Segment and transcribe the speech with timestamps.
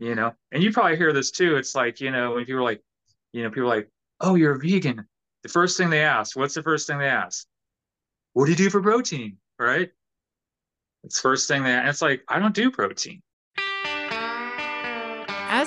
[0.00, 1.56] you know, and you probably hear this too.
[1.56, 2.82] It's like, you know, when people are like,
[3.32, 3.88] you know, people are like,
[4.20, 5.06] oh, you're a vegan.
[5.42, 7.46] The first thing they ask, what's the first thing they ask?
[8.32, 9.36] What do you do for protein?
[9.58, 9.90] Right?
[11.04, 13.22] It's first thing that it's like, I don't do protein.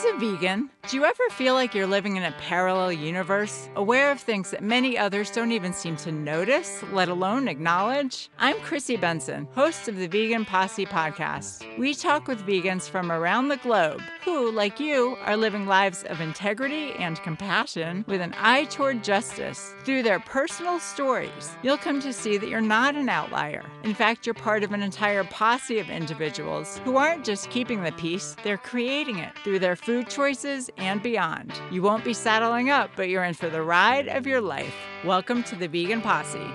[0.04, 4.12] As a vegan, do you ever feel like you're living in a parallel universe, aware
[4.12, 8.30] of things that many others don't even seem to notice, let alone acknowledge?
[8.38, 11.78] I'm Chrissy Benson, host of the Vegan Posse podcast.
[11.78, 16.20] We talk with vegans from around the globe who, like you, are living lives of
[16.20, 19.74] integrity and compassion with an eye toward justice.
[19.86, 23.64] Through their personal stories, you'll come to see that you're not an outlier.
[23.84, 27.92] In fact, you're part of an entire posse of individuals who aren't just keeping the
[27.94, 31.54] peace, they're creating it through their food choices and beyond.
[31.70, 34.74] You won't be saddling up, but you're in for the ride of your life.
[35.04, 36.50] Welcome to the Vegan Posse.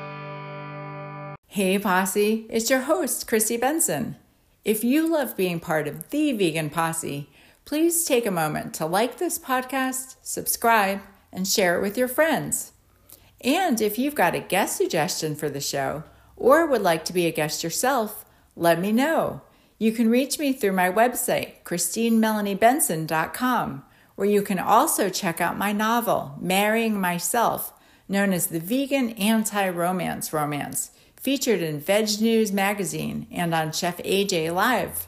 [1.47, 4.17] Hey, Posse, it's your host, Chrissy Benson.
[4.65, 7.31] If you love being part of the Vegan Posse,
[7.65, 11.01] please take a moment to like this podcast, subscribe,
[11.33, 12.73] and share it with your friends.
[13.43, 16.03] And if you've got a guest suggestion for the show
[16.37, 18.25] or would like to be a guest yourself,
[18.57, 19.43] let me know.
[19.81, 23.85] You can reach me through my website, ChristineMelanieBenson.com,
[24.17, 27.73] where you can also check out my novel, Marrying Myself,
[28.09, 34.53] known as the Vegan Anti Romance Romance, featured in VegNews magazine and on Chef AJ
[34.53, 35.07] Live.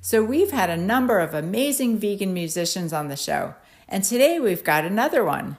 [0.00, 3.54] So, we've had a number of amazing vegan musicians on the show,
[3.88, 5.58] and today we've got another one.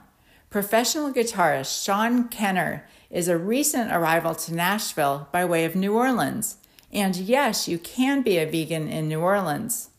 [0.50, 6.58] Professional guitarist Shan Kenner is a recent arrival to Nashville by way of New Orleans.
[6.94, 9.90] And yes, you can be a vegan in New Orleans.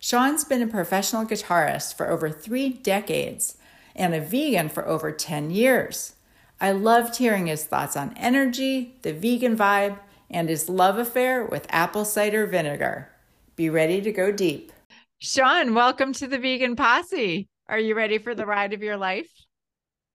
[0.00, 3.56] Shan's been a professional guitarist for over three decades
[3.94, 6.16] and a vegan for over 10 years.
[6.60, 11.68] I loved hearing his thoughts on energy, the vegan vibe, and his love affair with
[11.70, 13.10] apple cider vinegar.
[13.54, 14.72] Be ready to go deep.
[15.20, 17.48] Sean, welcome to the Vegan Posse.
[17.68, 19.30] Are you ready for the ride of your life?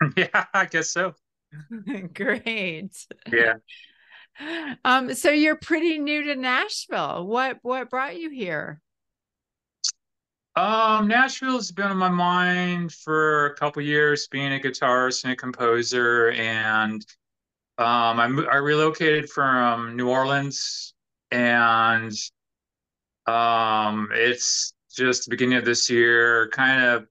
[0.17, 1.14] Yeah, I guess so.
[2.14, 2.92] Great.
[3.31, 3.55] Yeah.
[4.84, 7.26] Um, so you're pretty new to Nashville.
[7.26, 8.82] What what brought you here?
[10.56, 15.36] Um, Nashville's been on my mind for a couple years, being a guitarist and a
[15.36, 17.06] composer, and
[17.78, 20.94] um, I I relocated from New Orleans,
[21.32, 22.14] and
[23.28, 27.08] um, it's just the beginning of this year, kind of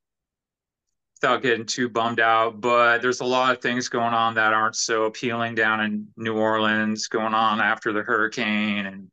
[1.25, 4.77] without getting too bummed out, but there's a lot of things going on that aren't
[4.77, 9.09] so appealing down in New Orleans, going on after the hurricane, and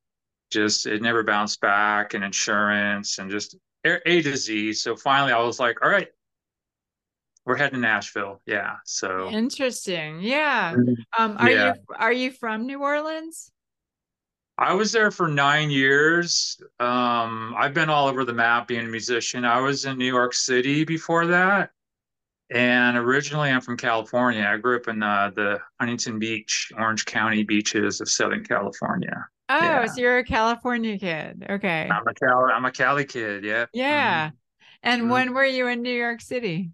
[0.51, 3.55] just it never bounced back, and insurance, and just
[3.85, 4.73] A to Z.
[4.73, 6.09] So finally, I was like, all right,
[7.45, 8.41] we're heading to Nashville.
[8.45, 8.75] Yeah.
[8.83, 10.19] So interesting.
[10.19, 10.75] Yeah.
[11.17, 11.73] Um, are yeah.
[11.75, 13.53] you are you from New Orleans?
[14.57, 16.61] I was there for nine years.
[16.77, 19.45] Um, I've been all over the map being a musician.
[19.45, 21.71] I was in New York City before that.
[22.53, 24.45] And originally, I'm from California.
[24.45, 29.25] I grew up in uh, the Huntington Beach, Orange County beaches of Southern California.
[29.47, 29.85] Oh, yeah.
[29.85, 31.45] so you're a California kid.
[31.49, 31.89] Okay.
[31.89, 33.45] I'm a Cali, I'm a Cali kid.
[33.45, 33.65] Yeah.
[33.73, 34.27] Yeah.
[34.27, 34.35] Mm-hmm.
[34.83, 35.11] And mm-hmm.
[35.11, 36.71] when were you in New York City?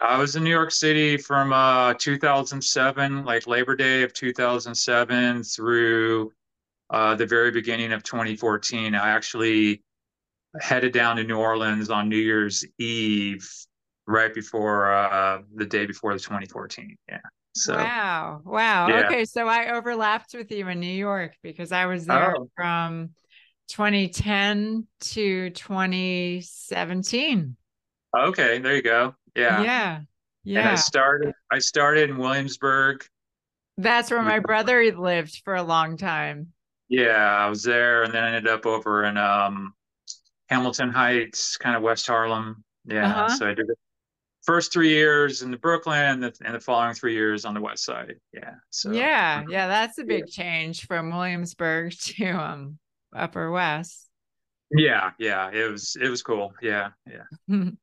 [0.00, 6.32] I was in New York City from uh, 2007, like Labor Day of 2007 through
[6.88, 8.94] uh, the very beginning of 2014.
[8.94, 9.82] I actually
[10.60, 13.46] headed down to New Orleans on New Year's Eve,
[14.10, 16.96] right before uh, the day before the 2014.
[17.08, 17.18] Yeah.
[17.54, 18.88] So wow, wow.
[18.88, 19.06] Yeah.
[19.06, 22.50] Okay, so I overlapped with you in New York because I was there oh.
[22.54, 23.10] from
[23.68, 27.56] 2010 to 2017.
[28.16, 29.14] Okay, there you go.
[29.34, 29.62] Yeah.
[29.62, 30.00] Yeah.
[30.42, 30.60] Yeah.
[30.60, 33.04] And I started I started in Williamsburg.
[33.76, 36.48] That's where my brother lived for a long time.
[36.88, 39.74] Yeah, I was there, and then I ended up over in um,
[40.48, 42.64] Hamilton Heights, kind of West Harlem.
[42.84, 43.36] Yeah, uh-huh.
[43.36, 43.66] so I did
[44.42, 47.60] first three years in the Brooklyn, and the, and the following three years on the
[47.60, 48.14] West Side.
[48.32, 50.44] Yeah, so yeah, yeah, that's a big yeah.
[50.44, 52.78] change from Williamsburg to um
[53.14, 54.08] Upper West.
[54.72, 56.52] Yeah, yeah, it was it was cool.
[56.62, 57.24] Yeah, yeah.
[57.50, 57.78] um,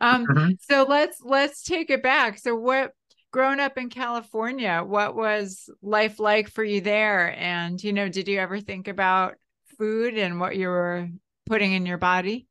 [0.00, 0.50] mm-hmm.
[0.60, 2.38] so let's let's take it back.
[2.38, 2.92] So what
[3.34, 7.36] growing up in California, what was life like for you there?
[7.36, 9.34] And, you know, did you ever think about
[9.76, 11.08] food and what you were
[11.44, 12.46] putting in your body?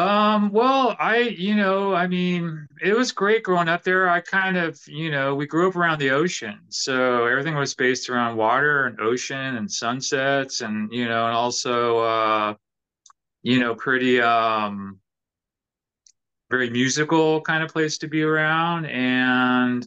[0.00, 4.08] Um, well, I, you know, I mean, it was great growing up there.
[4.08, 6.58] I kind of, you know, we grew up around the ocean.
[6.70, 11.98] So everything was based around water and ocean and sunsets and, you know, and also,
[11.98, 12.54] uh,
[13.42, 15.00] you know, pretty, um,
[16.50, 19.86] very musical kind of place to be around and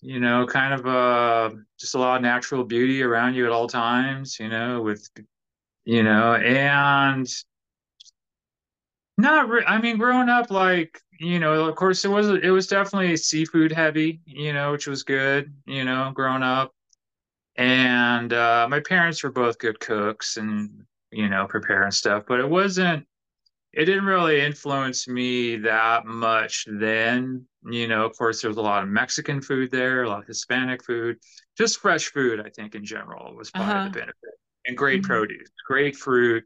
[0.00, 3.68] you know kind of uh just a lot of natural beauty around you at all
[3.68, 5.06] times you know with
[5.84, 7.28] you know and
[9.18, 12.68] Not re- I mean, growing up, like, you know, of course it was it was
[12.68, 16.72] definitely seafood heavy, you know, which was good, you know, growing up.
[17.56, 22.48] And uh my parents were both good cooks and, you know, preparing stuff, but it
[22.50, 23.06] wasn't
[23.74, 27.46] it didn't really influence me that much then.
[27.70, 30.26] You know, of course, there was a lot of Mexican food there, a lot of
[30.28, 31.18] Hispanic food,
[31.58, 33.90] just fresh food, I think, in general was probably Uh-huh.
[33.90, 34.16] the benefit.
[34.66, 35.04] And great Mhm.
[35.04, 36.44] produce, great fruit,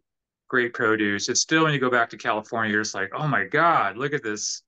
[0.53, 1.31] great produce.
[1.31, 4.13] It's still when you go back to California, you're just like, oh my God, look
[4.13, 4.63] at this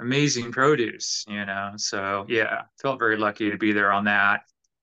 [0.00, 1.74] amazing produce, you know?
[1.76, 4.40] So yeah, felt very lucky to be there on that.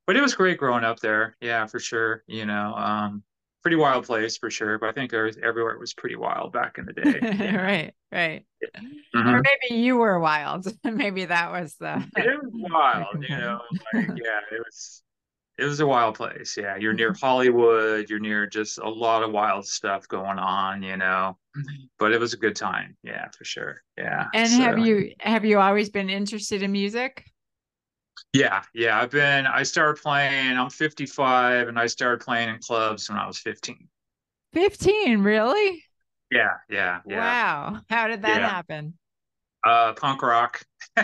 [0.07, 1.35] But it was great growing up there.
[1.41, 2.23] Yeah, for sure.
[2.27, 3.23] You know, um,
[3.61, 4.79] pretty wild place for sure.
[4.79, 7.19] But I think was, everywhere was pretty wild back in the day.
[7.21, 7.61] Yeah.
[7.61, 8.45] Right, right.
[9.13, 9.43] Or Mhm.
[9.43, 10.65] maybe you were wild.
[10.85, 13.59] Maybe that was the It was wild, you know,
[13.93, 15.03] like yeah, it was
[15.61, 16.57] it was a wild place.
[16.57, 20.97] Yeah, you're near Hollywood, you're near just a lot of wild stuff going on, you
[20.97, 21.37] know.
[21.99, 22.97] But it was a good time.
[23.03, 23.83] Yeah, for sure.
[23.97, 24.27] Yeah.
[24.33, 27.25] And have you have you always been interested in music?
[28.33, 33.09] yeah, yeah, I've been I started playing, I'm 55 and I started playing in clubs
[33.09, 33.89] when I was 15.
[34.53, 35.83] 15, really?
[36.31, 37.35] Yeah, yeah, yeah.
[37.35, 37.81] Wow.
[37.89, 38.43] How did that Yeah.
[38.43, 38.97] happen?
[39.63, 40.61] Uh punk rock.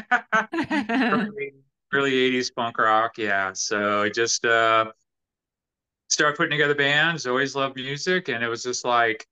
[1.94, 3.52] early, early 80s punk rock, yeah.
[3.54, 4.92] So I just uh
[6.10, 9.26] started putting together bands, always loved music, and it was just like,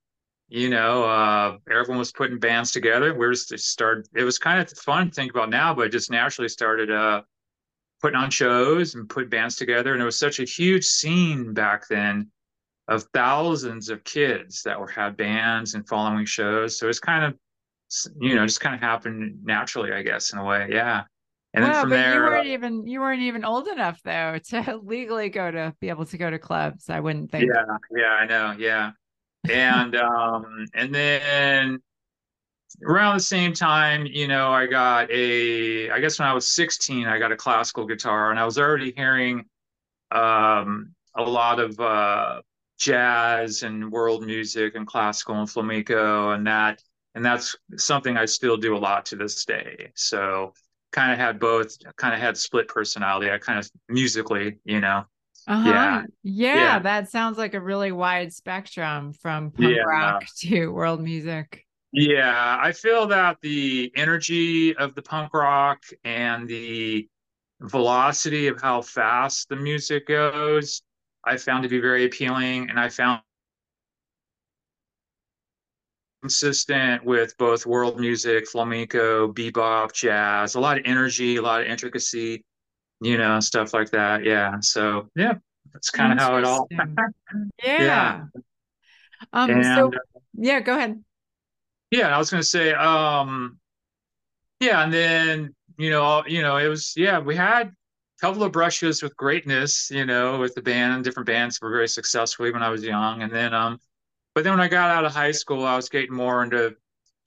[0.48, 3.12] you know, uh everyone was putting bands together.
[3.12, 6.10] We were just started it was kind of fun to think about now, but just
[6.10, 7.22] naturally started uh
[8.02, 9.92] putting on shows and put bands together.
[9.94, 12.30] And it was such a huge scene back then
[12.88, 16.78] of thousands of kids that were had bands and following shows.
[16.78, 17.38] So it's kind of
[18.20, 20.68] you know, just kind of happened naturally, I guess, in a way.
[20.70, 21.04] Yeah.
[21.56, 24.02] And then Wow, from but you there, uh, weren't even you weren't even old enough
[24.02, 27.54] though to legally go to be able to go to clubs, I wouldn't think.
[27.54, 27.64] yeah,
[27.96, 28.92] yeah, I know, yeah.
[29.48, 31.80] And um and then
[32.84, 37.06] around the same time, you know, I got a I guess when I was 16,
[37.06, 39.44] I got a classical guitar and I was already hearing
[40.12, 42.42] um a lot of uh
[42.78, 46.82] jazz and world music and classical and flamenco and that
[47.14, 49.92] and that's something I still do a lot to this day.
[49.94, 50.52] So
[50.96, 53.30] kind of had both kind of had split personality.
[53.30, 55.04] I kind of musically, you know.
[55.48, 55.68] Uh-huh.
[55.70, 56.02] Yeah.
[56.24, 56.78] Yeah, Yeah.
[56.80, 59.82] that sounds like a really wide spectrum from punk Yeah.
[59.84, 61.64] rock to world music.
[61.92, 67.08] Yeah, I feel that the energy of the punk rock and the
[67.60, 70.82] velocity of how fast the music goes,
[71.24, 72.68] I found to be very appealing.
[72.70, 73.22] And I found
[76.26, 81.66] consistent with both world music, flamenco, bebop, jazz, a lot of energy, a lot of
[81.68, 82.44] intricacy,
[83.02, 84.24] you know, stuff like that.
[84.24, 84.56] Yeah.
[84.60, 85.34] So, yeah,
[85.72, 86.68] that's kind of how it all.
[87.64, 88.14] Yeah.
[88.24, 88.24] Yeah.
[89.32, 89.94] Um, so And
[90.34, 91.02] yeah, go ahead.
[91.90, 93.58] yeah, I was going to say, um,
[94.60, 97.72] yeah, and then you know, you know, it was yeah, we had a
[98.20, 102.50] couple of brushes with greatness, you know, with the band, different bands were very successfully
[102.52, 103.78] when I was young, and then um,
[104.36, 106.76] but then when I got out of high school, I was getting more into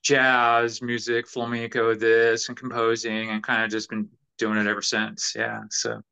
[0.00, 4.08] jazz music, flamenco, this, and composing, and kind of just been
[4.38, 5.34] doing it ever since.
[5.34, 6.02] Yeah, so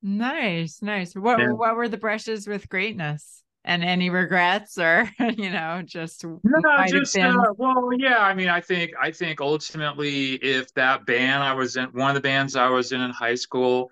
[0.00, 1.16] Nice, nice.
[1.16, 1.48] What yeah.
[1.48, 3.42] what were the brushes with greatness?
[3.64, 8.18] And any regrets or you know, just No, just uh, well, yeah.
[8.18, 12.14] I mean, I think I think ultimately, if that band I was in, one of
[12.14, 13.90] the bands I was in in high school,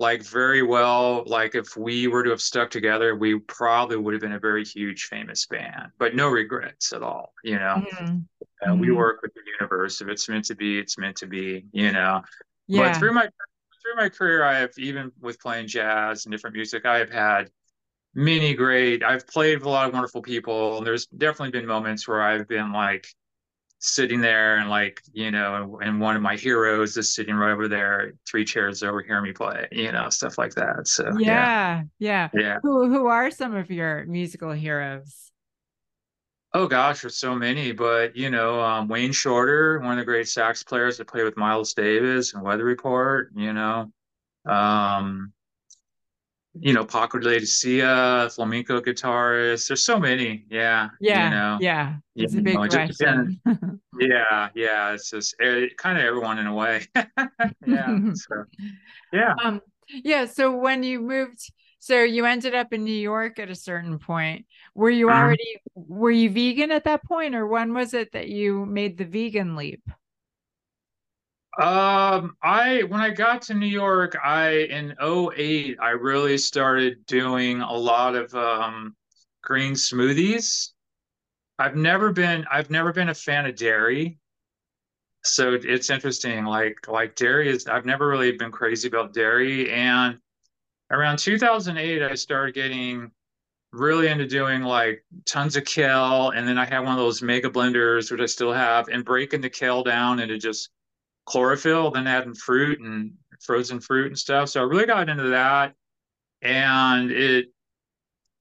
[0.00, 4.22] like very well, like if we were to have stuck together, we probably would have
[4.22, 5.92] been a very huge, famous band.
[5.98, 7.34] But no regrets at all.
[7.44, 8.28] You know, Mhm,
[8.66, 8.92] uh, we mhm.
[8.92, 10.00] work with the universe.
[10.00, 11.66] If it's meant to be, it's meant to be.
[11.72, 12.22] You know.
[12.66, 12.76] yeah.
[12.76, 13.28] But through my
[13.82, 17.50] through my career, I have even with playing jazz and different music, I have had
[18.14, 19.04] many great.
[19.04, 22.48] I've played with a lot of wonderful people, and there's definitely been moments where I've
[22.48, 23.06] been like
[23.80, 27.68] sitting there and like you know, and, one of my heroes is sitting right over
[27.68, 30.86] there, three chairs over, hearing me play, you know, stuff like that.
[30.86, 32.30] So yeah, Yeah, yeah.
[32.32, 32.58] yeah.
[32.62, 35.32] Who who are some of your musical heroes?
[36.52, 40.28] Oh gosh, there's so many, but you know, um, Wayne Shorter, one of the great
[40.28, 43.92] sax players that played with Miles Davis and Weather Report, you know.
[44.46, 45.32] Um,
[46.60, 49.68] you know, Paco de Lucía, flamenco guitarist.
[49.68, 50.44] There's so many.
[50.50, 50.90] Yeah.
[51.00, 51.94] Yeah, You know, yeah.
[52.14, 53.40] It's a big know, just question.
[53.98, 54.48] Yeah.
[54.54, 54.92] Yeah.
[54.92, 56.86] It's just it, kind of everyone in a way.
[57.66, 57.98] Yeah.
[58.14, 58.44] So,
[59.12, 59.34] yeah.
[59.42, 61.50] Um, yeah, so when you moved,
[61.80, 64.46] so you ended up in New York at a certain point.
[64.74, 65.14] Were you Mhm.
[65.18, 69.04] already were you vegan at that point, or when was it that you made the
[69.04, 69.82] vegan leap?
[71.58, 77.60] Um, I when I got to New York, I in '08, I really started doing
[77.60, 78.96] a lot of um
[79.42, 80.70] green smoothies.
[81.58, 84.18] I've never been I've never been a fan of dairy.
[85.24, 86.44] So it's interesting.
[86.44, 89.70] Like like dairy is I've never really been crazy about dairy.
[89.70, 90.18] And
[90.90, 93.12] around 2008, I started getting
[93.72, 96.30] really into doing like tons of kale.
[96.30, 99.42] And then I had one of those mega blenders, which I still have, and breaking
[99.42, 100.70] the kale down into just
[101.26, 104.48] chlorophyll, then adding fruit and frozen fruit and stuff.
[104.48, 105.74] So I really got into that.
[106.42, 107.46] And it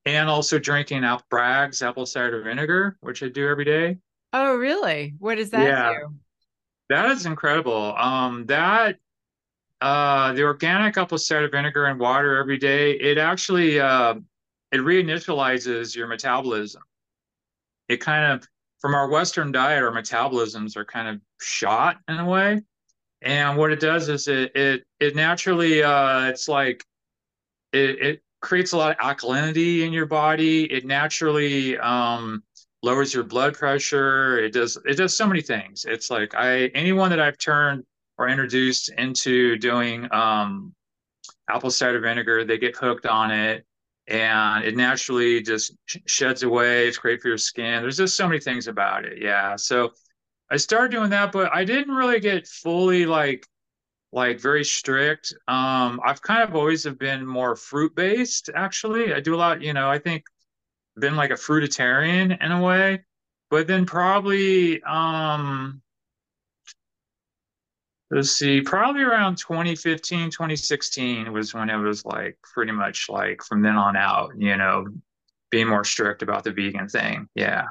[0.06, 3.98] and also drinking out Bragg's apple cider vinegar, which I do every day.
[4.34, 5.14] Oh, really?
[5.20, 6.16] What does that yeah, do?
[6.90, 7.96] That is incredible.
[7.98, 8.98] Um, that
[9.82, 14.16] uh, the organic apple cider vinegar and water every day, it actually uh,
[14.72, 16.84] it reinitializes your metabolism.
[17.88, 18.48] It kind of
[18.80, 22.62] from our Western diet, our metabolisms are kind of shot in a way.
[23.22, 26.86] And what it does is it it it naturally uh, it's like
[27.74, 30.72] it, it creates a lot of alkalinity in your body.
[30.72, 32.44] It naturally um,
[32.82, 34.40] lowers your blood pressure.
[34.40, 35.86] It does it does so many things.
[35.86, 37.84] It's like I anyone that I've turned
[38.18, 40.74] or introduced into doing um,
[41.50, 43.66] apple cider vinegar, they get hooked on it,
[44.10, 45.74] and it naturally just
[46.06, 46.88] sheds away.
[46.88, 47.82] It's great for your skin.
[47.82, 49.20] There's just so many things about it.
[49.22, 49.92] Yeah, so
[50.52, 53.46] I started doing that, but I didn't really get fully like
[54.12, 55.34] like very strict.
[55.48, 58.50] Um, I've kind of always have been more fruit based.
[58.56, 59.62] Actually, I do a lot.
[59.62, 60.24] You know, I think
[60.98, 63.04] been like a fruitarian in a way,
[63.50, 65.82] but then probably um,
[68.12, 73.62] let's see, probably around 2015, 2016 was when it was like pretty much like from
[73.62, 74.32] then on out.
[74.38, 74.86] You know,
[75.50, 77.28] being more strict about the vegan thing.
[77.36, 77.66] Yeah.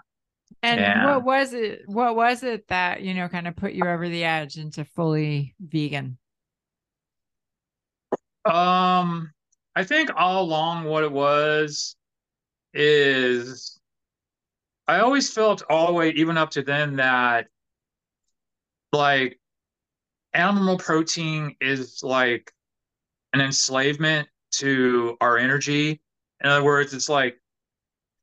[0.62, 1.06] And yeah.
[1.06, 1.82] what was it?
[1.86, 5.54] What was it that you know kind of put you over the edge into fully
[5.60, 6.18] vegan?
[8.44, 9.30] Um,
[9.76, 11.96] I think all along what it was
[12.72, 13.78] is
[14.86, 17.48] I always felt all the way, even up to then, that
[18.92, 19.38] like
[20.38, 22.52] animal protein is like
[23.32, 26.00] an enslavement to our energy.
[26.42, 27.38] In other words, it's like,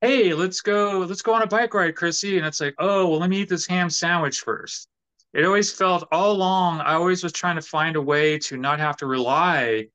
[0.02, 2.38] hey, let's go, let's go on a bike ride, Chrissy.
[2.38, 4.88] And it's like, oh, well, let me eat this ham sandwich first.
[5.34, 8.80] It always felt all along, I always was trying to find a way to not
[8.80, 9.90] have to rely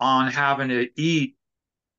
[0.00, 1.36] on having to eat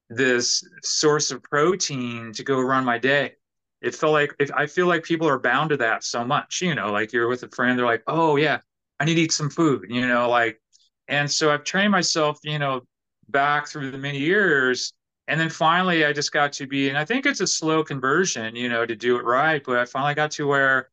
[0.10, 3.34] this source of protein to go run my day.
[3.82, 6.74] It felt like if I feel like people are bound to that so much, you
[6.74, 8.60] know, like you're with a friend, they're like, oh yeah,
[9.02, 10.62] I need to eat some food, you know, like,
[11.08, 12.82] and so I've trained myself, you know,
[13.30, 14.94] back through the many years.
[15.28, 18.56] And then finally I just got to be, and I think it's a slow conversion,
[18.56, 19.60] you know, to do it right.
[19.66, 20.90] But I finally got to where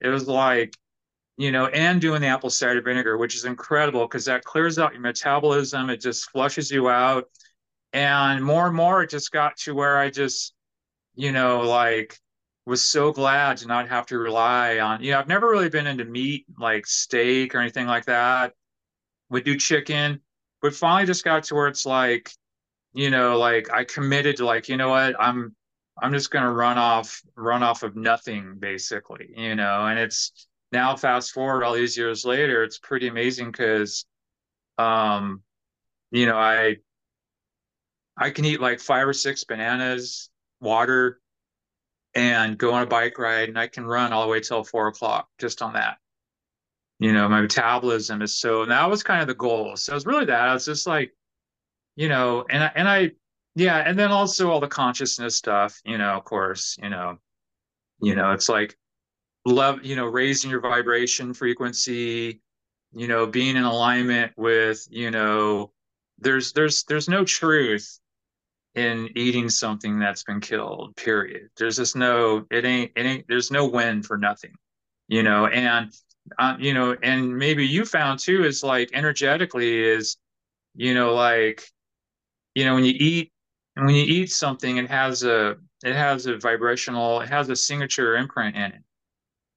[0.00, 0.76] it was like,
[1.36, 4.92] you know, and doing the apple cider vinegar, which is incredible because that clears out
[4.92, 5.90] your metabolism.
[5.90, 7.24] It just flushes you out.
[7.92, 10.54] And more and more, it just got to where I just,
[11.16, 12.16] you know, like
[12.68, 15.86] was so glad to not have to rely on, you know, I've never really been
[15.86, 18.54] into meat, like steak or anything like that.
[19.30, 20.20] Would do chicken,
[20.62, 22.30] but finally just got to where it's like,
[22.94, 25.54] you know, like I committed to like, you know what, I'm,
[26.00, 30.46] I'm just going to run off, run off of nothing basically, you know, and it's,
[30.70, 34.04] now fast forward all these years later, it's pretty amazing because,
[34.76, 35.42] um,
[36.10, 36.76] you know, I
[38.16, 41.20] I can eat like five or six bananas, water,
[42.18, 44.88] and go on a bike ride, and I can run all the way till four
[44.88, 45.98] o'clock just on that.
[46.98, 49.76] You know, my metabolism is so, and that was kind of the goal.
[49.76, 50.48] So it's really that.
[50.48, 51.14] I was just like,
[51.96, 53.12] you know, and I, and I,
[53.54, 55.80] yeah, and then also all the consciousness stuff.
[55.84, 57.18] You know, of course, you know,
[58.00, 58.76] you know, it's like
[59.48, 62.40] love you know raising your vibration frequency
[62.92, 65.72] you know being in alignment with you know
[66.18, 67.98] there's there's there's no truth
[68.74, 73.50] in eating something that's been killed period there's just no it ain't it ain't there's
[73.50, 74.52] no win for nothing
[75.08, 75.92] you know and
[76.38, 80.16] uh, you know and maybe you found too is like energetically is
[80.74, 81.66] you know like
[82.54, 83.32] you know when you eat
[83.74, 88.16] when you eat something it has a it has a vibrational it has a signature
[88.16, 88.82] imprint in it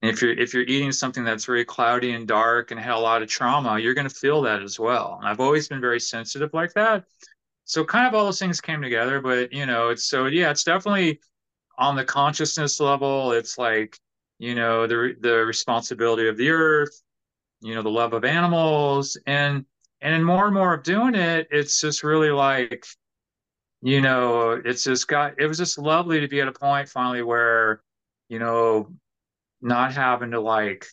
[0.02, 2.98] and if you're if you're eating something that's very cloudy and dark and had a
[2.98, 5.18] lot of trauma, you're going to feel that as well.
[5.20, 7.06] And I've always been very sensitive like that.
[7.72, 10.66] So kind of all those things came together, but you know, it's so yeah, it's
[10.66, 11.22] definitely
[11.78, 13.32] on the consciousness level.
[13.32, 13.98] It's like
[14.40, 17.02] you know the the responsibility of the earth,
[17.62, 19.64] you know, the love of animals, and
[20.02, 22.86] and more and more of doing it, it's just really like
[23.82, 27.24] you know, it's just got it was just lovely to be at a point finally
[27.24, 27.84] where
[28.28, 28.94] you know
[29.62, 30.88] not having to like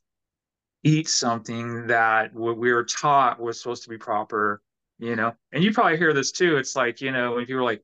[0.85, 4.63] eat something that what we were taught was supposed to be proper,
[4.99, 5.33] you know.
[5.53, 6.57] And you probably hear this too.
[6.57, 7.83] It's like, you know, when people are like,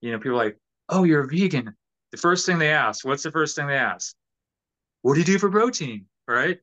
[0.00, 0.58] you know, people are like,
[0.88, 1.74] oh, you're a vegan.
[2.12, 4.14] The first thing they ask, what's the first thing they ask?
[5.06, 6.06] what do you do for protein?
[6.26, 6.58] Right.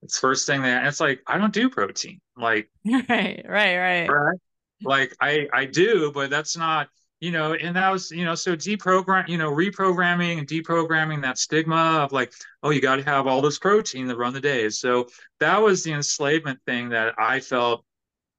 [0.00, 2.18] It's first thing that it's like, I don't do protein.
[2.34, 4.06] Like, right, right, right.
[4.08, 4.38] Right.
[4.82, 6.88] Like I, I do, but that's not,
[7.20, 11.36] you know, and that was, you know, so deprogram, you know, reprogramming and deprogramming that
[11.36, 14.70] stigma of like, oh, you got to have all this protein to run the day.
[14.70, 15.06] So
[15.40, 17.84] that was the enslavement thing that I felt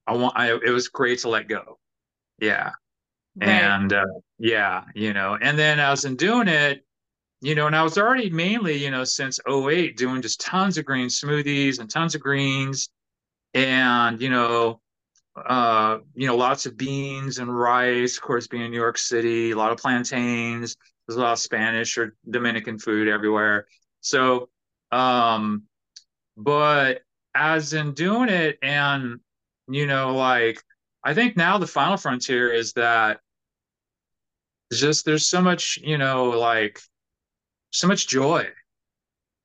[0.08, 1.78] I want, I, it was great to let go.
[2.40, 2.72] Yeah.
[3.40, 3.50] Right.
[3.50, 4.06] And uh,
[4.40, 6.84] yeah, you know, and then as in doing it,
[7.42, 10.86] you know, and I was already mainly, you know, since 08 doing just tons of
[10.86, 12.90] green smoothies and tons of greens
[13.54, 14.82] and, you know,
[15.46, 19.52] uh, you know, lots of beans and rice, of course, being in New York City,
[19.52, 20.76] a lot of plantains,
[21.08, 23.68] there's a lot of Spanish or Dominican food everywhere.
[24.02, 24.50] So,
[24.92, 25.64] um,
[26.36, 27.02] but
[27.36, 29.20] as in doing it and,
[29.68, 30.64] you know, like,
[31.04, 33.20] I think now the final frontier is that
[34.74, 36.82] just there's so much, you know, like
[37.72, 38.48] so much joy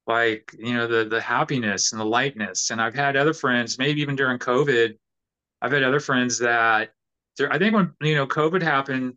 [0.06, 2.70] like you know the the happiness and the lightness.
[2.70, 4.96] And i've had other friends maybe even during covid
[5.60, 6.90] i've had other friends that
[7.50, 9.14] i think when you know covid happened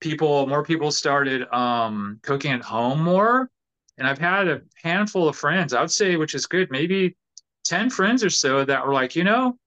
[0.00, 3.50] people more people started um cooking at home more.
[3.98, 7.16] And i've had a handful of friends i would say which is good maybe
[7.64, 9.58] 10 friends or so that were like you know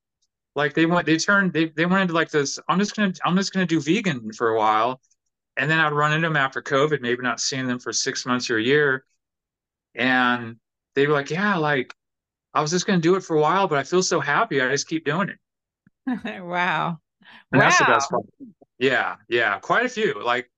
[0.59, 3.35] like they went they turned they, they went into like this i'm just gonna i'm
[3.35, 5.01] just gonna do vegan for a while
[5.59, 8.49] and then I'd run into them after COVID, maybe not seeing them for six months
[8.49, 9.03] or a year.
[9.93, 10.55] And
[10.95, 11.93] they were like, Yeah, like
[12.53, 14.61] I was just to do it for a while, but I feel so happy.
[14.61, 15.37] I just keep doing it.
[16.41, 16.97] wow.
[17.51, 17.67] And wow.
[17.67, 18.23] That's the best part.
[18.79, 19.17] Yeah.
[19.27, 19.59] Yeah.
[19.59, 20.49] Quite a few, like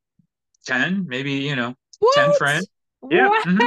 [0.68, 2.16] 10, maybe, you know, what?
[2.16, 2.68] 10 friends.
[3.10, 3.30] Yeah.
[3.30, 3.48] What?
[3.48, 3.66] Mm-hmm.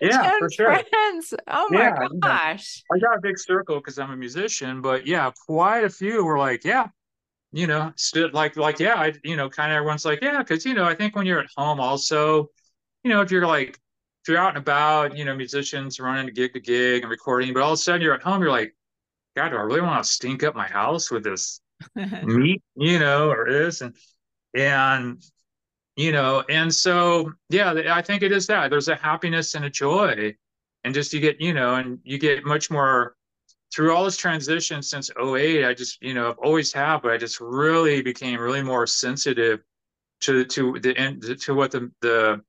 [0.00, 0.80] Yeah, 10 for sure.
[0.90, 1.34] friends.
[1.48, 2.82] Oh my yeah, gosh.
[2.92, 6.38] I got a big circle because I'm a musician, but yeah, quite a few were
[6.38, 6.88] like, yeah,
[7.52, 10.64] you know, stood like like yeah, I you know, kind of everyone's like yeah, because
[10.64, 12.48] you know, I think when you're at home, also,
[13.04, 13.78] you know, if you're like
[14.22, 17.52] if you're out and about, you know, musicians running to gig to gig and recording,
[17.52, 18.74] but all of a sudden you're at home, you're like,
[19.36, 21.60] God, do I really want to stink up my house with this
[22.24, 23.96] meat, you know, or this and
[24.54, 25.22] and
[25.96, 29.70] you know, and so yeah, I think it is that there's a happiness and a
[29.70, 30.34] joy,
[30.84, 33.14] and just you get you know, and you get much more
[33.74, 37.16] through all this transition since 08 i just you know i've always have but i
[37.16, 39.60] just really became really more sensitive
[40.20, 42.40] to to the end to what the the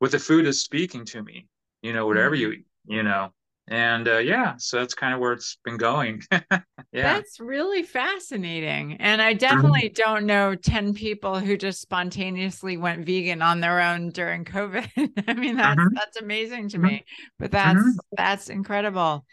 [0.00, 1.46] what the food is speaking to me
[1.82, 2.42] you know whatever mm-hmm.
[2.42, 3.32] you eat you know
[3.70, 8.96] and uh, yeah so that's kind of where it's been going yeah that's really fascinating
[9.00, 10.02] and i definitely mm-hmm.
[10.10, 14.88] don't know 10 people who just spontaneously went vegan on their own during covid
[15.28, 15.94] i mean that's mm-hmm.
[15.94, 16.86] that's amazing to mm-hmm.
[16.86, 17.04] me
[17.38, 17.90] but that's mm-hmm.
[18.16, 19.24] that's incredible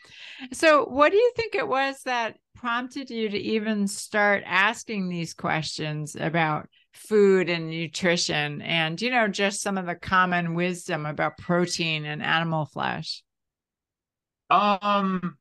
[0.51, 5.33] so what do you think it was that prompted you to even start asking these
[5.33, 11.37] questions about food and nutrition and you know just some of the common wisdom about
[11.37, 13.21] protein and animal flesh
[14.49, 15.37] um,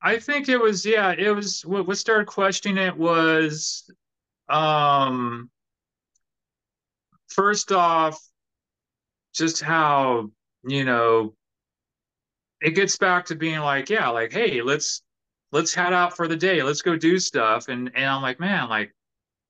[0.00, 1.14] I think it was yeah.
[1.16, 3.90] It was what, what started questioning it was,
[4.48, 5.50] um,
[7.28, 8.20] first off,
[9.34, 10.30] just how
[10.64, 11.34] you know
[12.60, 15.02] it gets back to being like yeah, like hey, let's
[15.52, 16.62] let's head out for the day.
[16.62, 17.68] Let's go do stuff.
[17.68, 18.94] And and I'm like man, like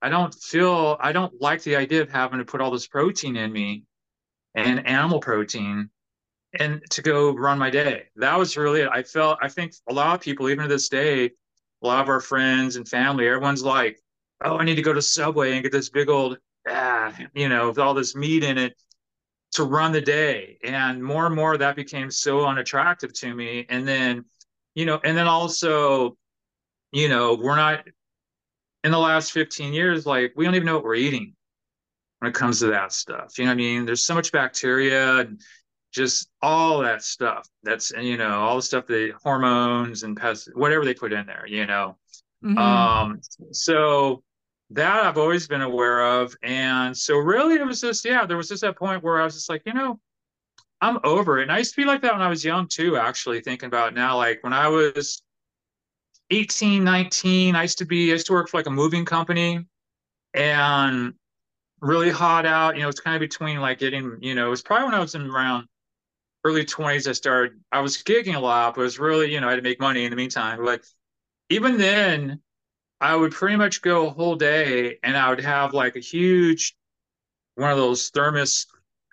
[0.03, 3.37] I don't feel I don't like the idea of having to put all this protein
[3.37, 3.85] in me
[4.55, 5.91] and animal protein
[6.61, 8.05] and to go run my day.
[8.17, 8.89] That was really it.
[8.93, 11.27] I felt I think a lot of people, even to this day,
[11.83, 14.01] a lot of our friends and family, everyone's like,
[14.45, 16.39] "Oh, I need to go to Subway and get this big old,
[16.69, 18.75] ah, you know, with all this meat in it."
[19.53, 23.87] to run the day and more and more that became so unattractive to me and
[23.87, 24.25] then
[24.75, 26.17] you know and then also
[26.93, 27.87] you know we're not
[28.85, 31.35] in the last 15 years like we don't even know what we're eating
[32.19, 35.21] when it comes to that stuff you know what i mean there's so much bacteria
[35.21, 35.41] and
[35.97, 37.49] just all that stuff.
[37.63, 41.47] That's you know all the stuff the hormones and pests, whatever they put in there.
[41.49, 41.97] You know,
[42.45, 42.59] mm-hmm.
[42.59, 44.23] um, so
[44.71, 48.49] that I've always been aware of, and so really it was just yeah, there was
[48.49, 49.99] just that point where I was just like, you know,
[50.83, 51.45] I'm over it.
[51.45, 52.97] And I used to be like that when I was young too.
[52.97, 55.23] Actually, thinking about now, like when I was
[56.31, 59.67] 18, 19, I used to be I used to work for like a moving company,
[60.35, 61.15] and
[61.81, 62.77] really hot out.
[62.77, 65.01] You know, it's kind of between like getting, you know, it was probably when I
[65.01, 65.67] was in around
[66.47, 69.49] early 20s, I started, I was gigging a lot, but it was really, you know,
[69.49, 70.65] I had to make money in the meantime.
[70.65, 70.85] But
[71.51, 72.41] even then,
[73.01, 76.77] I would pretty much go a whole day and I would have like a huge,
[77.57, 78.67] one of those thermos,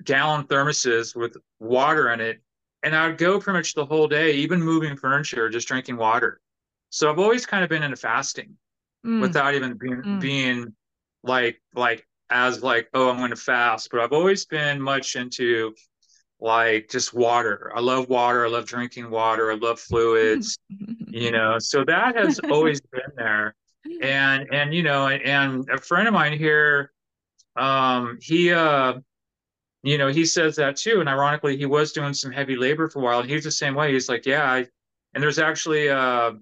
[0.03, 2.41] gallon thermoses with water in it.
[2.83, 6.39] And I would go pretty much the whole day, even moving furniture, just drinking water.
[6.89, 8.55] So I've always kind of been into fasting
[9.05, 9.21] mm.
[9.21, 10.19] without even being, mm.
[10.21, 10.75] being
[11.23, 13.89] like, like, as like, oh, I'm going to fast.
[13.89, 15.73] But I've always been much into
[16.43, 17.71] like just water.
[17.73, 18.45] I love water.
[18.45, 19.49] I love drinking water.
[19.49, 20.60] I love fluids,
[21.08, 21.58] you know.
[21.58, 23.56] So that has always been there.
[24.01, 26.91] And and you know, and a friend of mine here,
[27.56, 28.95] um, he uh
[29.84, 30.99] you know, he says that too.
[30.99, 33.19] And ironically, he was doing some heavy labor for a while.
[33.19, 33.91] And he's the same way.
[33.91, 34.67] He's like, yeah, I,
[35.13, 36.34] and there's actually uh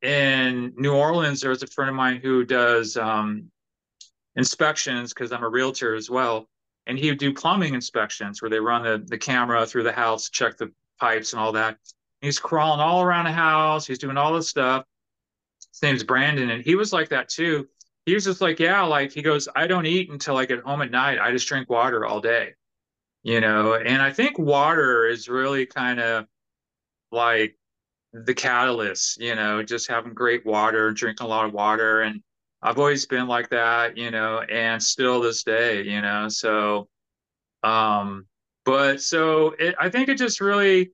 [0.00, 3.50] in New Orleans, there's a friend of mine who does um
[4.36, 6.48] inspections because I'm a realtor as well
[6.88, 10.30] and he would do plumbing inspections where they run the, the camera through the house,
[10.30, 11.76] check the pipes and all that.
[12.22, 13.86] He's crawling all around the house.
[13.86, 14.84] He's doing all this stuff.
[15.72, 17.68] His name's Brandon, and he was like that too.
[18.06, 20.80] He was just like, yeah, like he goes, I don't eat until I get home
[20.80, 21.20] at night.
[21.20, 22.54] I just drink water all day,
[23.22, 23.74] you know.
[23.74, 26.24] And I think water is really kind of
[27.12, 27.56] like
[28.14, 32.22] the catalyst, you know, just having great water, drinking a lot of water, and
[32.62, 36.28] I've always been like that, you know, and still this day, you know.
[36.28, 36.88] So,
[37.62, 38.26] um,
[38.64, 40.90] but so it, I think it just really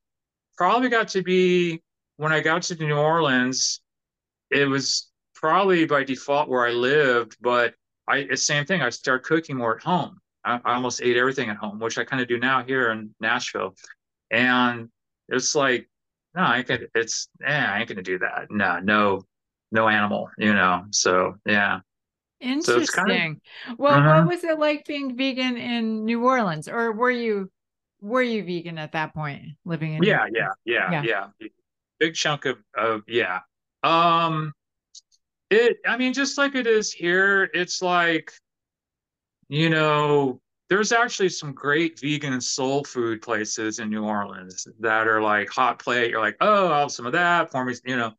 [0.57, 1.83] probably got to be
[2.17, 3.81] when I got to New Orleans,
[4.51, 7.75] it was probably by default where I lived, but
[8.07, 8.83] I the same thing.
[8.83, 10.21] I started cooking more at home.
[10.45, 13.15] I, I almost ate everything at home, which I kind of do now here in
[13.21, 13.75] Nashville.
[14.31, 14.89] And
[15.29, 15.89] it's like,
[16.35, 16.89] no, I could.
[16.95, 18.47] It's, yeah, I ain't gonna do that.
[18.51, 19.23] No, no,
[19.73, 20.85] no animal, you know.
[20.91, 21.81] So yeah.
[22.41, 22.87] Interesting.
[22.87, 24.25] So kind of, well, uh-huh.
[24.25, 27.51] what was it like being vegan in New Orleans, or were you
[28.01, 30.03] were you vegan at that point, living in?
[30.03, 31.03] Yeah, yeah, yeah, yeah,
[31.41, 31.49] yeah.
[31.99, 33.41] Big chunk of of yeah.
[33.83, 34.53] Um,
[35.51, 35.79] it.
[35.87, 38.31] I mean, just like it is here, it's like,
[39.49, 45.23] you know, there's actually some great vegan soul food places in New Orleans that are
[45.23, 46.11] like hot plate.
[46.11, 48.13] You're like, oh, I'll have some of that for me, you know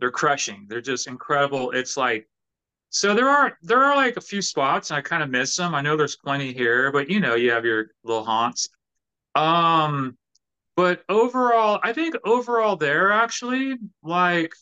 [0.00, 0.66] they're crushing.
[0.68, 1.70] They're just incredible.
[1.72, 2.28] It's like
[2.88, 5.74] so there are there are like a few spots and I kind of miss them.
[5.74, 8.68] I know there's plenty here, but you know, you have your little haunts.
[9.34, 10.16] Um
[10.76, 14.52] but overall, I think overall there actually like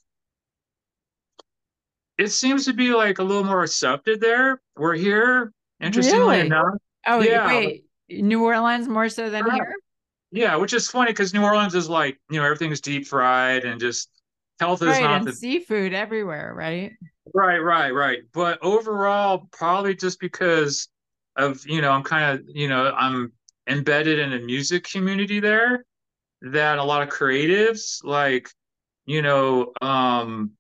[2.19, 4.61] it seems to be like a little more accepted there.
[4.77, 6.47] We're here, interestingly really?
[6.47, 6.75] enough.
[7.07, 7.47] Oh yeah.
[7.47, 9.75] wait, New Orleans more so than here?
[10.31, 13.81] Yeah, which is funny because New Orleans is like, you know, everything's deep fried and
[13.81, 14.11] just
[14.59, 16.93] health is right, not and the seafood everywhere, right?
[17.35, 18.21] Right, right, right.
[18.33, 20.89] But overall, probably just because
[21.37, 23.33] of you know, I'm kind of you know, I'm
[23.69, 25.85] embedded in a music community there
[26.43, 28.49] that a lot of creatives like
[29.07, 30.53] you know um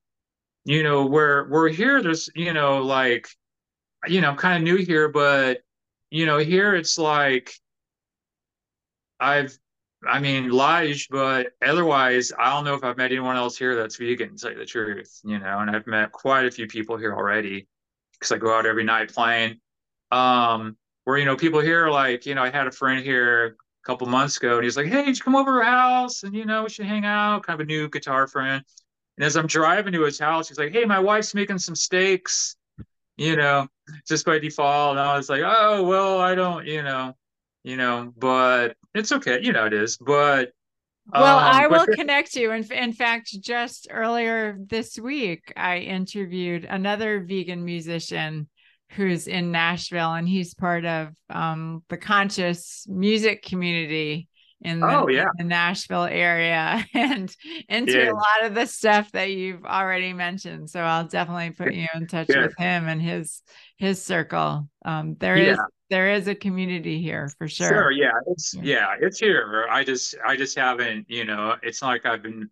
[0.64, 3.28] you know where we're here there's you know like
[4.08, 5.60] you know i'm kind of new here but
[6.10, 7.52] you know here it's like
[9.20, 9.56] i've
[10.06, 13.96] I mean, Lige, but otherwise, I don't know if I've met anyone else here that's
[13.96, 16.96] vegan, to tell you the truth, you know, and I've met quite a few people
[16.96, 17.66] here already
[18.12, 19.60] because I go out every night playing.
[20.12, 23.86] Um, where, you know, people here like, you know, I had a friend here a
[23.86, 26.44] couple months ago and he's like, Hey, you come over to our house and, you
[26.44, 28.62] know, we should hang out, kind of a new guitar friend.
[29.16, 32.56] And as I'm driving to his house, he's like, Hey, my wife's making some steaks,
[33.16, 33.66] you know,
[34.06, 34.92] just by default.
[34.92, 37.14] And I was like, Oh, well, I don't, you know,
[37.68, 39.40] you know, but it's okay.
[39.42, 39.98] You know, it is.
[39.98, 40.52] But
[41.12, 42.50] well, um, I will connect you.
[42.52, 48.48] In, in fact, just earlier this week, I interviewed another vegan musician
[48.92, 54.28] who's in Nashville, and he's part of um, the conscious music community
[54.62, 55.26] in the, oh, yeah.
[55.38, 57.34] in the Nashville area and
[57.68, 58.10] into yeah.
[58.10, 60.70] a lot of the stuff that you've already mentioned.
[60.70, 62.46] So I'll definitely put you in touch yeah.
[62.46, 63.42] with him and his
[63.76, 64.68] his circle.
[64.86, 65.58] Um, there is
[65.90, 67.68] there is a community here for sure.
[67.68, 68.62] Sure, yeah, it's yeah.
[68.62, 69.66] yeah, it's here.
[69.70, 72.50] I just I just haven't, you know, it's like I've been,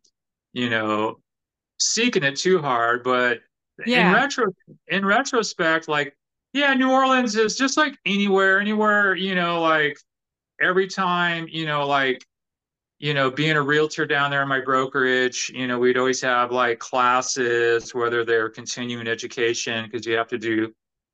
[0.52, 1.18] you know,
[1.78, 3.40] seeking it too hard, but
[3.84, 4.08] yeah.
[4.08, 4.46] in retro
[4.88, 6.16] in retrospect, like
[6.52, 9.98] yeah, New Orleans is just like anywhere, anywhere, you know, like
[10.60, 12.24] every time, you know, like
[12.98, 16.50] you know, being a realtor down there in my brokerage, you know, we'd always have
[16.50, 20.72] like classes, whether they're continuing education, because you have to do,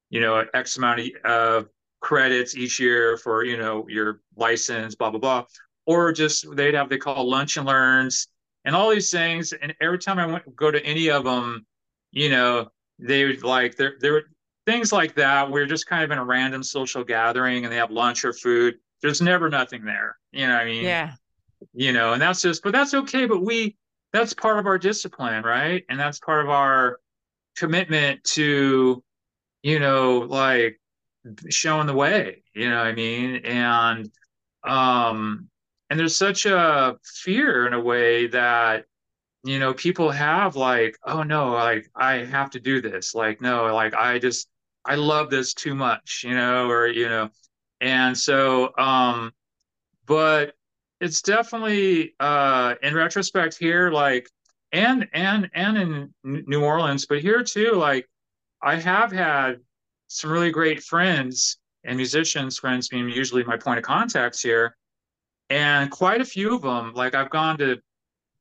[0.08, 1.68] you know, X amount of
[2.02, 5.44] credits each year for you know your license blah blah blah.
[5.86, 8.28] Or just they'd have they call lunch and learns
[8.64, 9.52] and all these things.
[9.52, 11.64] And every time i went go to any of them
[12.10, 14.24] you know they would like there there were
[14.66, 15.50] things like that.
[15.50, 18.74] We're just kind of in a random social gathering and they have lunch or food.
[19.00, 20.18] There's never nothing there.
[20.32, 20.84] You know i mean?
[20.84, 21.14] Yeah.
[21.72, 23.26] You know and that's just but that's okay.
[23.26, 23.76] But we
[24.12, 25.84] that's part of our discipline right?
[25.88, 26.98] And that's part of our
[27.56, 29.02] commitment to
[29.62, 30.80] you know like
[31.50, 33.36] showing the way you know what i mean?
[33.44, 34.10] And
[34.64, 35.48] um
[35.90, 38.86] and there's such a fear in a way that
[39.44, 43.14] you know people have like oh no like i have to do this.
[43.14, 44.48] Like no like i just
[44.84, 47.30] i love this too much you know or you know?
[47.80, 49.32] And so um
[50.06, 50.54] but
[51.00, 54.28] it's definitely uh in retrospect here like
[54.72, 58.08] and and and in New Orleans, but here too like
[58.62, 59.60] I have had
[60.14, 64.76] some really great friends and musicians friends being usually my point of contacts here
[65.50, 67.78] and quite a few of them like I've gone to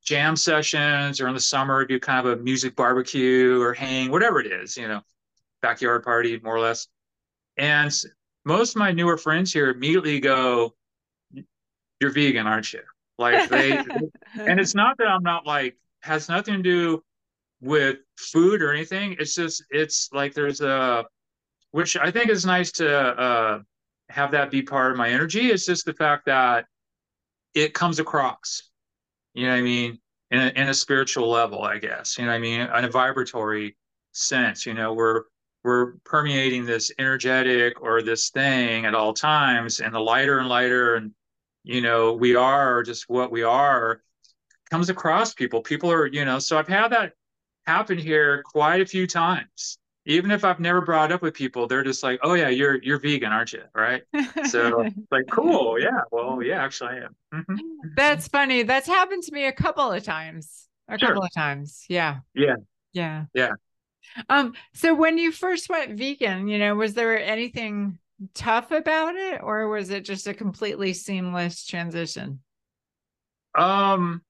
[0.03, 4.39] jam sessions or in the summer do kind of a music barbecue or hang whatever
[4.39, 5.01] it is, you know,
[5.61, 6.87] backyard party more or less.
[7.57, 7.93] And
[8.45, 10.73] most of my newer friends here immediately go
[11.99, 12.81] you're vegan, aren't you?
[13.19, 13.77] Like they,
[14.39, 17.03] and it's not that I'm not like, has nothing to do
[17.61, 19.17] with food or anything.
[19.19, 21.05] It's just, it's like there's a,
[21.71, 23.59] which I think is nice to uh,
[24.09, 25.51] have that be part of my energy.
[25.51, 26.65] It's just the fact that
[27.53, 28.69] it comes across,
[29.33, 29.99] you know what I mean?
[30.31, 32.61] In a, in a spiritual level, I guess, you know what I mean?
[32.61, 33.75] In a vibratory
[34.13, 35.23] sense, you know, we're,
[35.63, 40.95] we're permeating this energetic or this thing at all times and the lighter and lighter
[40.95, 41.11] and
[41.63, 44.01] you know we are just what we are
[44.69, 47.13] comes across people people are you know so i've had that
[47.67, 49.77] happen here quite a few times
[50.11, 52.99] even if i've never brought up with people they're just like oh yeah you're you're
[52.99, 53.63] vegan aren't you?
[53.73, 54.03] Right?
[54.45, 55.79] So like cool.
[55.79, 56.01] Yeah.
[56.11, 57.15] Well yeah actually i am.
[57.33, 57.55] Mm-hmm.
[57.95, 58.63] that's funny.
[58.63, 60.67] That's happened to me a couple of times.
[60.87, 61.09] A sure.
[61.09, 61.85] couple of times.
[61.89, 62.19] Yeah.
[62.33, 62.55] Yeah.
[62.93, 63.25] Yeah.
[63.33, 63.51] Yeah.
[64.29, 67.97] Um so when you first went vegan you know was there anything
[68.33, 72.39] tough about it or was it just a completely seamless transition?
[73.57, 74.21] Um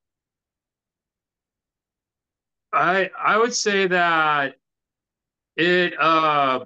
[2.73, 4.55] I I would say that
[5.55, 6.65] it uh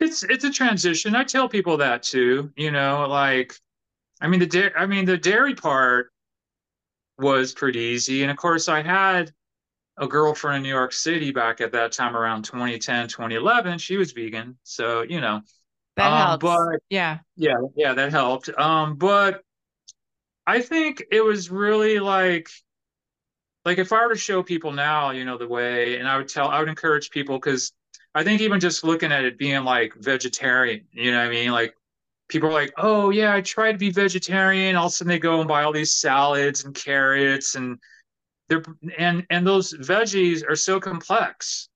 [0.00, 1.14] it's it's a transition.
[1.14, 3.54] I tell people that too, you know, like
[4.20, 6.10] I mean the da- I mean the dairy part
[7.18, 9.32] was pretty easy and of course I had
[9.96, 13.78] a girlfriend in New York City back at that time around 2010, 2011.
[13.78, 14.58] She was vegan.
[14.62, 15.42] So, you know,
[15.96, 16.42] that um, helps.
[16.42, 17.18] But yeah.
[17.36, 17.58] Yeah.
[17.76, 17.94] Yeah.
[17.94, 18.48] That helped.
[18.58, 19.42] Um, but
[20.46, 22.48] I think it was really like,
[23.64, 26.28] like if I were to show people now, you know, the way, and I would
[26.28, 27.72] tell, I would encourage people because
[28.14, 31.50] I think even just looking at it being like vegetarian, you know what I mean?
[31.50, 31.74] Like
[32.28, 34.76] people are like, oh yeah, I tried to be vegetarian.
[34.76, 37.78] All of a sudden they go and buy all these salads and carrots and
[38.48, 38.62] they're
[38.98, 41.68] and and those veggies are so complex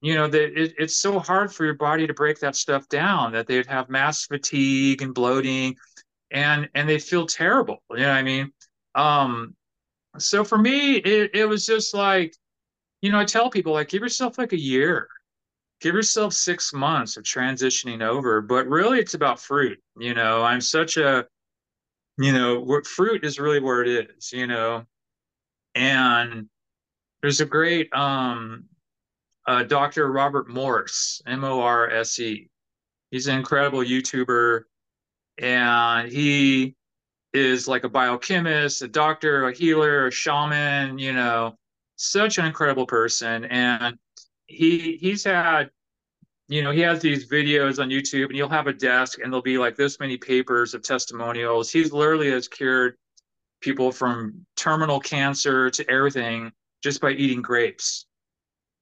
[0.00, 3.32] you know that it, it's so hard for your body to break that stuff down
[3.32, 5.76] that they'd have mass fatigue and bloating
[6.30, 8.52] and and they feel terrible you know what i mean
[8.94, 9.54] um
[10.18, 12.34] so for me it, it was just like
[13.02, 15.08] you know i tell people like give yourself like a year
[15.80, 20.60] give yourself six months of transitioning over but really it's about fruit you know i'm
[20.60, 21.26] such a
[22.18, 24.84] you know fruit is really where it is you know
[25.74, 26.48] and
[27.24, 28.64] there's a great um,
[29.46, 30.12] uh, Dr.
[30.12, 32.50] Robert Morse, M O R S E.
[33.10, 34.64] He's an incredible YouTuber,
[35.38, 36.76] and he
[37.34, 40.98] is like a biochemist, a doctor, a healer, a shaman.
[40.98, 41.56] You know,
[41.96, 43.98] such an incredible person, and
[44.46, 45.70] he he's had
[46.48, 49.42] you know, he has these videos on YouTube and he'll have a desk and there'll
[49.42, 51.70] be like this many papers of testimonials.
[51.70, 52.96] He's literally has cured
[53.60, 58.06] people from terminal cancer to everything just by eating grapes.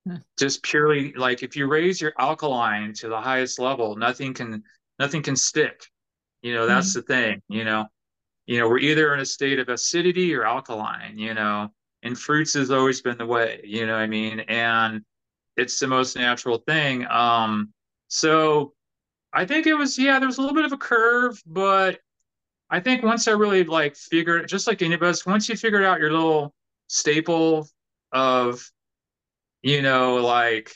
[0.07, 0.17] Hmm.
[0.37, 4.65] Just purely like if you raise your alkaline to the highest level, nothing can
[4.99, 5.87] nothing can stick.
[6.43, 6.99] You know, that's mm-hmm.
[6.99, 7.87] the thing, you know.
[8.47, 11.69] You know, we're either in a state of acidity or alkaline, you know,
[12.03, 14.41] and fruits has always been the way, you know I mean?
[14.41, 15.03] And
[15.57, 17.07] it's the most natural thing.
[17.07, 17.73] Um,
[18.09, 18.75] so
[19.33, 22.01] I think it was, yeah, there was a little bit of a curve, but
[22.71, 25.85] I think once I really like figured, just like any of us, once you figured
[25.85, 26.55] out your little
[26.89, 27.69] staple
[28.13, 28.67] of,
[29.63, 30.73] you know, like,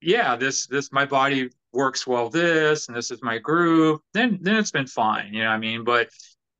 [0.00, 4.56] yeah, this this my body works well this and this is my groove, then then
[4.56, 5.84] it's been fine, you know I mean?
[5.84, 6.10] But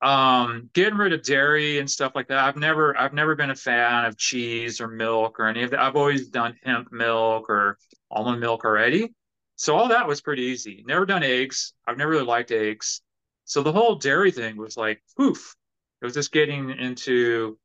[0.03, 3.57] um getting rid of dairy and stuff like that, I've never I've never been a
[3.57, 5.81] fan of cheese or milk or any of that.
[5.81, 7.79] I've always done hemp milk or
[8.11, 9.15] almond milk already.
[9.57, 10.83] So all that was pretty easy.
[10.87, 11.75] Never done eggs.
[11.87, 13.01] I've never really liked eggs.
[13.45, 15.55] So the whole dairy thing was like poof.
[16.01, 17.59] It was just getting into,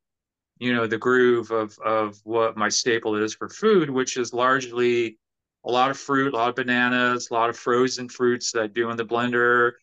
[0.59, 5.17] you know, the groove of of what my staple is for food, which is largely
[5.65, 8.67] a lot of fruit, a lot of bananas, a lot of frozen fruits that I
[8.67, 9.73] do in the blender,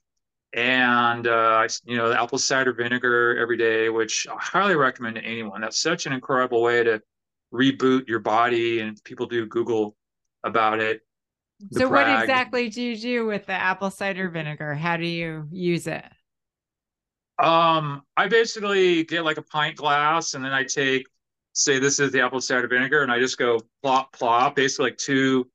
[0.55, 5.23] and uh, you know, the apple cider vinegar every day, which I highly recommend to
[5.23, 5.61] anyone.
[5.61, 7.03] That's such an incredible way to
[7.53, 9.97] reboot your body, and people do Google
[10.45, 11.03] about it
[11.73, 14.75] so what exactly do you do with the apple cider vinegar?
[14.75, 16.05] How do you use it?
[17.39, 21.07] Um, I basically get like a pint glass and then I take,
[21.53, 24.99] say this is the apple cider vinegar, and I just go plop plop, basically like
[24.99, 25.49] two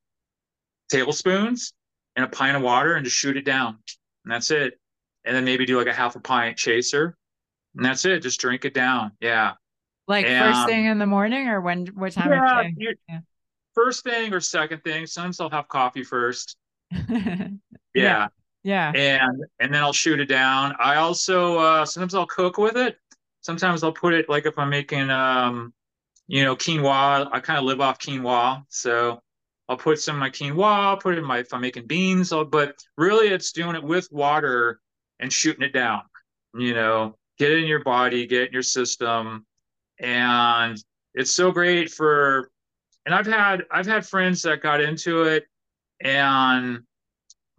[0.89, 1.73] tablespoons
[2.15, 3.77] and a pint of water and just shoot it down.
[4.25, 4.79] And that's it.
[5.25, 7.17] And then maybe do like a half a pint chaser,
[7.75, 8.21] and that's it.
[8.21, 9.11] Just drink it down.
[9.21, 9.53] Yeah.
[10.07, 12.95] Like And- first thing in the morning or when what time Yeah, of day?
[13.07, 13.19] Yeah.
[13.75, 15.05] First thing or second thing.
[15.05, 16.57] Sometimes I'll have coffee first.
[17.09, 17.47] yeah.
[17.93, 18.27] Yeah.
[18.63, 18.91] Yeah.
[18.95, 20.75] and and then I'll shoot it down.
[20.79, 22.97] I also uh sometimes I'll cook with it.
[23.41, 25.73] Sometimes I'll put it like if I'm making um
[26.27, 28.63] you know quinoa, I kind of live off quinoa.
[28.69, 29.21] So
[29.69, 32.33] I'll put some of my quinoa, I'll put it in my if I'm making beans,
[32.33, 34.79] I'll, but really it's doing it with water
[35.19, 36.01] and shooting it down.
[36.53, 39.45] You know, get it in your body, get in your system.
[39.99, 40.81] And
[41.13, 42.51] it's so great for
[43.05, 45.45] and I've had I've had friends that got into it
[46.01, 46.79] and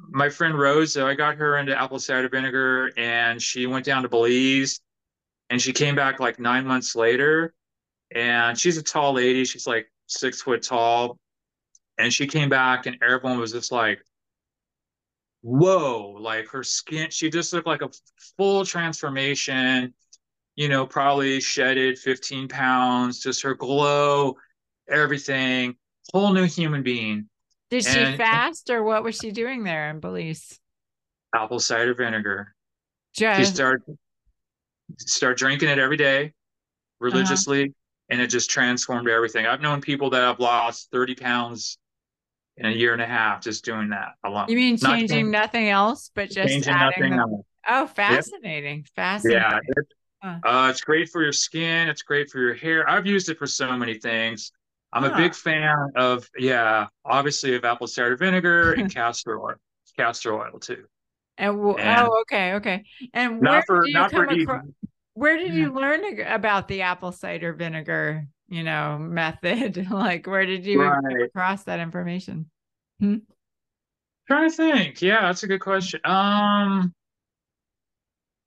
[0.09, 4.09] my friend Rose, I got her into apple cider vinegar and she went down to
[4.09, 4.81] Belize
[5.51, 7.53] and she came back like nine months later.
[8.13, 11.19] And she's a tall lady, she's like six foot tall.
[11.99, 14.01] And she came back and everyone was just like,
[15.43, 17.91] whoa, like her skin, she just looked like a
[18.37, 19.95] full transformation,
[20.57, 24.37] you know, probably shedded 15 pounds, just her glow,
[24.89, 25.77] everything,
[26.13, 27.29] whole new human being.
[27.71, 30.59] Did she fast or what was she doing there in Belize?
[31.35, 32.55] Apple cider vinegar.
[33.13, 33.83] She Just start
[34.99, 36.33] start drinking it every day uh-huh.
[36.99, 37.73] religiously
[38.09, 39.47] and it just transformed everything.
[39.47, 41.79] I've known people that have lost 30 pounds
[42.61, 44.47] in a year and a half just doing that alone.
[44.49, 47.47] you mean changing nothing else but just changing adding nothing the- else.
[47.69, 48.87] Oh, fascinating.
[48.97, 49.43] Fascinating.
[49.43, 49.91] Yeah, it's,
[50.23, 50.39] Huh.
[50.45, 51.89] uh, it's great for your skin.
[51.89, 52.89] It's great for your hair.
[52.89, 54.53] I've used it for so many things.
[54.93, 55.13] I'm Huh.
[55.15, 59.55] a big fan of, yeah, obviously of apple cider vinegar and castor oil,
[59.97, 60.85] castor oil too.
[61.39, 62.85] And, w- And- oh, okay, okay.
[63.15, 64.65] And where Not for, did you not come for across?
[65.15, 69.91] Where did you learn about the apple cider vinegar, you know, method?
[69.93, 71.31] like, where did you come Right.
[71.35, 72.51] across that information?
[73.01, 75.03] Trying to think.
[75.03, 76.01] Yeah, that's a good question.
[76.05, 76.95] Um,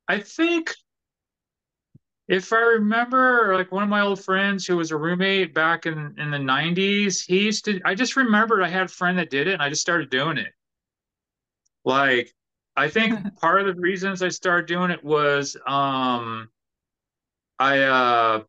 [0.07, 0.73] I think
[2.27, 6.15] if I remember, like one of my old friends who was a roommate back in
[6.17, 9.47] in the 90s, he used to, I just remembered I had a friend that did
[9.47, 10.53] it and I just started doing it.
[11.85, 12.33] Like,
[12.75, 16.49] I think part of the reasons I started doing it was um
[17.59, 18.43] I uh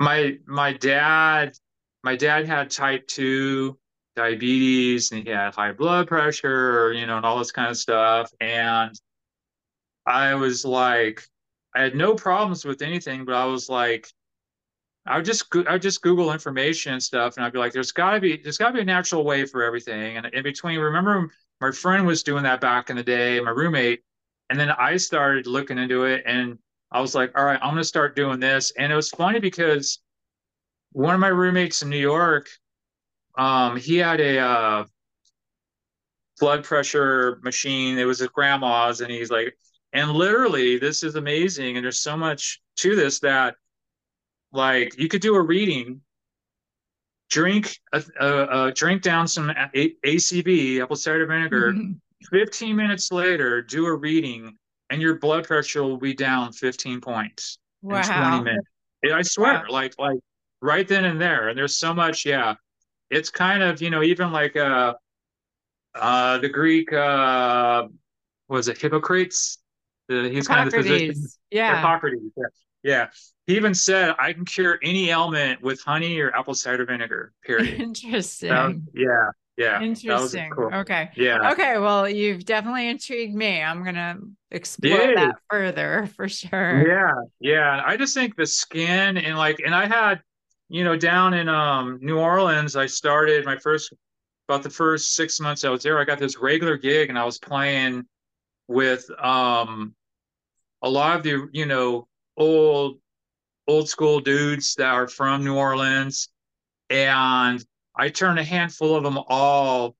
[0.00, 1.56] my my dad
[2.02, 3.78] my dad had type 2
[4.16, 8.30] diabetes and he had high blood pressure, you know, and all this kind of stuff.
[8.40, 8.94] And
[10.06, 11.26] I was like,
[11.74, 14.08] I had no problems with anything, but I was like,
[15.06, 17.92] I would just I would just Google information and stuff, and I'd be like, there's
[17.92, 20.16] got to be there's got to be a natural way for everything.
[20.16, 21.30] And in between, remember
[21.60, 24.02] my friend was doing that back in the day, my roommate,
[24.50, 26.58] and then I started looking into it, and
[26.94, 28.72] I was like, all right, I'm gonna start doing this.
[28.78, 29.98] And it was funny because
[30.92, 32.48] one of my roommates in New York,
[33.36, 34.84] um, he had a uh,
[36.38, 37.98] blood pressure machine.
[37.98, 39.58] It was his grandma's, and he's like,
[39.92, 41.76] and literally, this is amazing.
[41.76, 43.56] And there's so much to this that,
[44.52, 46.00] like, you could do a reading,
[47.28, 51.74] drink a, a, a drink down some a- ACV, apple cider vinegar.
[52.30, 54.56] 15 minutes later, do a reading,
[54.94, 58.66] and your blood pressure will be down 15 points in 20 minutes.
[59.12, 59.64] I swear, Wow.
[59.68, 60.20] like like
[60.62, 61.48] right then and there.
[61.48, 62.54] And there's so much, yeah.
[63.10, 64.94] It's kind of, you know, even like uh
[65.94, 67.88] uh the Greek uh
[68.48, 69.58] was it Hippocrates?
[70.08, 71.06] The, he's kind of the physician.
[71.08, 71.38] Hippocrates.
[71.50, 71.76] Yeah.
[71.76, 72.44] Hippocrates, yeah.
[72.82, 73.06] Yeah.
[73.46, 77.80] He even said I can cure any ailment with honey or apple cider vinegar, period.
[77.88, 78.50] Interesting.
[78.50, 79.80] Was- yeah, yeah.
[79.80, 80.50] Interesting.
[80.50, 80.70] cool.
[80.72, 81.10] Okay.
[81.16, 81.52] Yeah.
[81.52, 81.78] Okay.
[81.78, 83.62] Well, you've definitely intrigued me.
[83.62, 84.18] I'm gonna
[84.50, 85.14] explore Yay.
[85.14, 86.86] that further for sure.
[86.86, 87.82] Yeah, yeah.
[87.84, 90.20] I just think the skin and like, and I had,
[90.68, 93.92] you know, down in um New Orleans, I started my first
[94.48, 95.98] about the first six months I was there.
[95.98, 98.04] I got this regular gig, and I was playing
[98.66, 99.94] with um
[100.82, 102.98] a lot of the you know old
[103.68, 106.28] old school dudes that are from New Orleans,
[106.90, 107.64] and
[107.96, 109.96] I turned a handful of them all.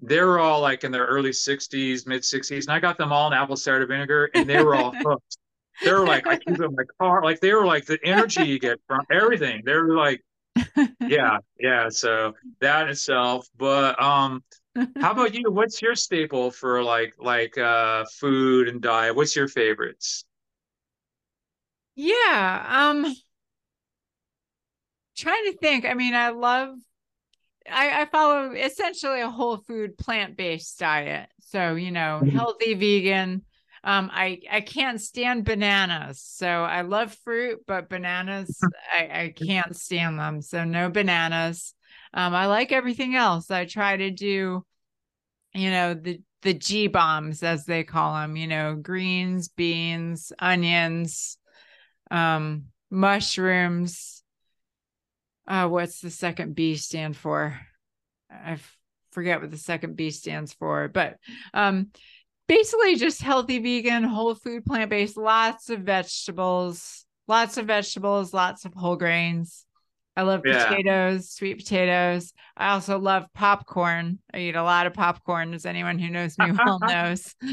[0.00, 3.28] They were all like in their early 60s, mid 60s, and I got them all
[3.28, 5.38] in apple cider vinegar, and they were all hooked.
[5.84, 7.22] They were like, I keep it in my car.
[7.24, 9.62] Like they were like the energy you get from everything.
[9.64, 10.22] They were like,
[11.06, 11.88] yeah, yeah.
[11.90, 13.48] So that itself.
[13.56, 14.44] But um,
[14.98, 15.50] how about you?
[15.50, 19.16] What's your staple for like like uh food and diet?
[19.16, 20.24] What's your favorites?
[21.96, 22.64] Yeah.
[22.68, 23.16] Um
[25.16, 25.84] trying to think.
[25.84, 26.76] I mean, I love
[27.70, 31.28] I, I follow essentially a whole food plant-based diet.
[31.40, 32.32] So, you know, Mhm.
[32.32, 33.42] healthy vegan.
[33.84, 36.20] Um, I I can't stand bananas.
[36.20, 40.42] So I love fruit, but bananas I, I can't stand them.
[40.42, 41.74] So no bananas.
[42.12, 43.50] Um, I like everything else.
[43.50, 44.64] I try to do,
[45.54, 51.38] you know, the the G bombs, as they call them, you know, greens, beans, onions,
[52.10, 54.15] um, mushrooms.
[55.46, 57.58] Uh, what's the second B stand for?
[58.30, 58.58] I
[59.12, 61.16] forget what the second B stands for, but
[61.54, 61.88] um,
[62.48, 68.64] basically just healthy vegan, whole food, plant based, lots of vegetables, lots of vegetables, lots
[68.64, 69.64] of whole grains.
[70.16, 70.66] I love yeah.
[70.66, 72.32] potatoes, sweet potatoes.
[72.56, 74.18] I also love popcorn.
[74.32, 77.34] I eat a lot of popcorn, as anyone who knows me well knows.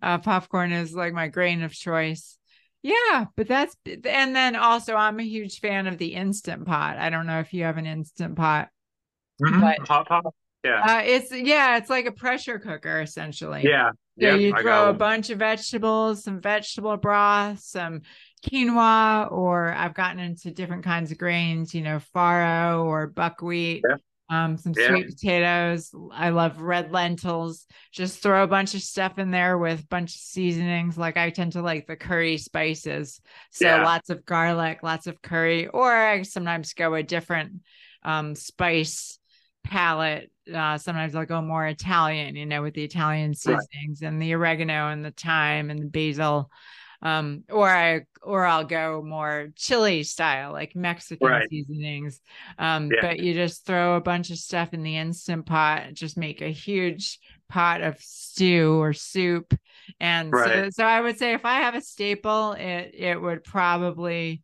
[0.00, 2.37] Uh, popcorn is like my grain of choice.
[2.82, 6.96] Yeah, but that's and then also I'm a huge fan of the instant pot.
[6.98, 8.68] I don't know if you have an instant pot,
[9.42, 9.60] mm-hmm.
[9.60, 10.24] but hot pot.
[10.64, 13.62] Yeah, uh, it's yeah, it's like a pressure cooker essentially.
[13.64, 18.02] Yeah, so yep, you throw a bunch of vegetables, some vegetable broth, some
[18.46, 23.84] quinoa, or I've gotten into different kinds of grains, you know, farro or buckwheat.
[23.88, 23.96] Yeah.
[24.30, 24.88] Um, some yeah.
[24.88, 25.90] sweet potatoes.
[26.12, 27.66] I love red lentils.
[27.92, 30.98] Just throw a bunch of stuff in there with a bunch of seasonings.
[30.98, 33.20] Like I tend to like the curry spices.
[33.50, 33.84] So yeah.
[33.84, 37.60] lots of garlic, lots of curry, or I sometimes go a different
[38.02, 39.18] um, spice
[39.64, 40.30] palette.
[40.52, 44.08] Uh, sometimes I'll go more Italian, you know, with the Italian seasonings right.
[44.08, 46.50] and the oregano and the thyme and the basil
[47.02, 51.48] um or i or i'll go more chili style like mexican right.
[51.48, 52.20] seasonings
[52.58, 53.00] um yeah.
[53.00, 56.48] but you just throw a bunch of stuff in the instant pot just make a
[56.48, 57.18] huge
[57.48, 59.58] pot of stew or soup
[60.00, 60.66] and right.
[60.66, 64.42] so, so i would say if i have a staple it it would probably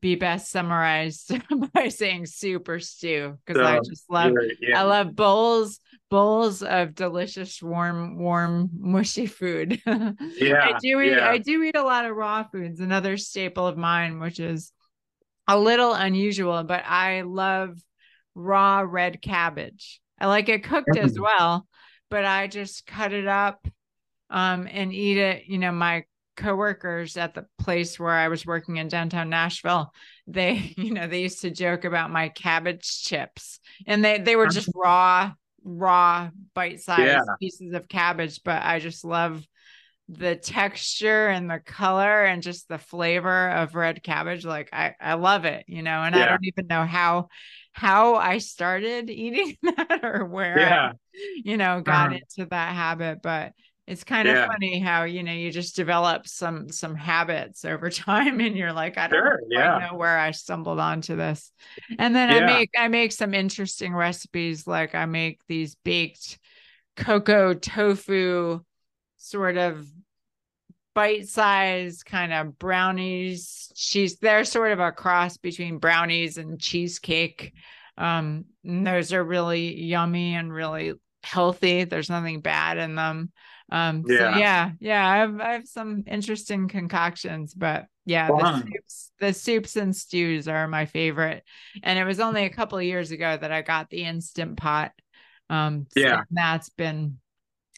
[0.00, 1.32] be best summarized
[1.72, 4.80] by saying soup or stew because so, I just love yeah.
[4.80, 5.80] I love bowls
[6.10, 9.80] bowls of delicious warm warm mushy food.
[9.86, 11.28] yeah, I do eat yeah.
[11.28, 12.80] I do eat a lot of raw foods.
[12.80, 14.72] Another staple of mine, which is
[15.46, 17.78] a little unusual, but I love
[18.34, 20.00] raw red cabbage.
[20.18, 21.02] I like it cooked mm.
[21.02, 21.66] as well,
[22.10, 23.66] but I just cut it up
[24.30, 25.44] um and eat it.
[25.46, 26.04] You know, my
[26.36, 29.92] coworkers at the place where I was working in downtown Nashville,
[30.26, 34.48] they, you know, they used to joke about my cabbage chips and they they were
[34.48, 35.32] just raw
[35.64, 37.20] raw bite-sized yeah.
[37.40, 39.46] pieces of cabbage, but I just love
[40.08, 45.14] the texture and the color and just the flavor of red cabbage like I I
[45.14, 46.24] love it, you know, and yeah.
[46.24, 47.28] I don't even know how
[47.72, 50.92] how I started eating that or where yeah.
[50.92, 52.18] I, you know, got uh-huh.
[52.36, 53.52] into that habit, but
[53.88, 54.44] it's kind yeah.
[54.44, 58.72] of funny how you know you just develop some some habits over time and you're
[58.72, 59.78] like i don't sure, yeah.
[59.78, 61.50] know where i stumbled onto this
[61.98, 62.36] and then yeah.
[62.36, 66.38] i make i make some interesting recipes like i make these baked
[66.96, 68.60] cocoa tofu
[69.16, 69.86] sort of
[70.94, 77.54] bite-sized kind of brownies cheese they're sort of a cross between brownies and cheesecake
[77.96, 83.30] um and those are really yummy and really healthy there's nothing bad in them
[83.70, 84.18] um, yeah.
[84.18, 89.32] So yeah, yeah, I have I have some interesting concoctions, but yeah, the soups, the
[89.32, 91.44] soups and stews are my favorite.
[91.82, 94.92] And it was only a couple of years ago that I got the instant pot.
[95.50, 97.18] Um, so yeah, that's been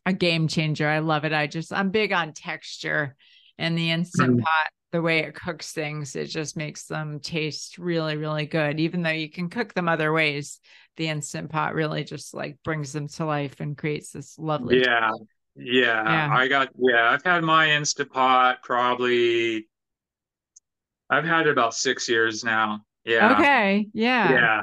[0.07, 0.86] a game changer.
[0.86, 1.32] I love it.
[1.32, 3.16] I just I'm big on texture
[3.59, 4.43] and the instant mm.
[4.43, 9.03] pot the way it cooks things it just makes them taste really really good even
[9.03, 10.59] though you can cook them other ways
[10.97, 15.11] the instant pot really just like brings them to life and creates this lovely yeah
[15.11, 15.30] taste.
[15.57, 19.66] Yeah, yeah, I got yeah, I've had my Instapot probably
[21.11, 22.80] I've had it about six years now.
[23.05, 23.38] Yeah.
[23.38, 23.88] Okay.
[23.92, 24.30] Yeah.
[24.30, 24.61] Yeah.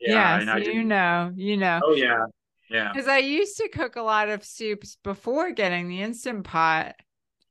[0.00, 0.38] Yeah.
[0.40, 1.80] yeah so you know, you know.
[1.84, 2.24] Oh yeah.
[2.70, 2.92] Yeah.
[2.92, 6.94] Because I used to cook a lot of soups before getting the instant pot.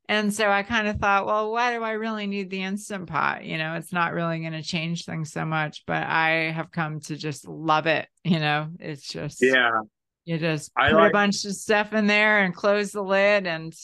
[0.06, 3.44] And so I kind of thought, well, why do I really need the instant pot?
[3.44, 7.00] You know, it's not really going to change things so much, but I have come
[7.00, 8.06] to just love it.
[8.22, 9.70] You know, it's just yeah,
[10.24, 13.46] you just I put like, a bunch of stuff in there and close the lid,
[13.46, 13.74] and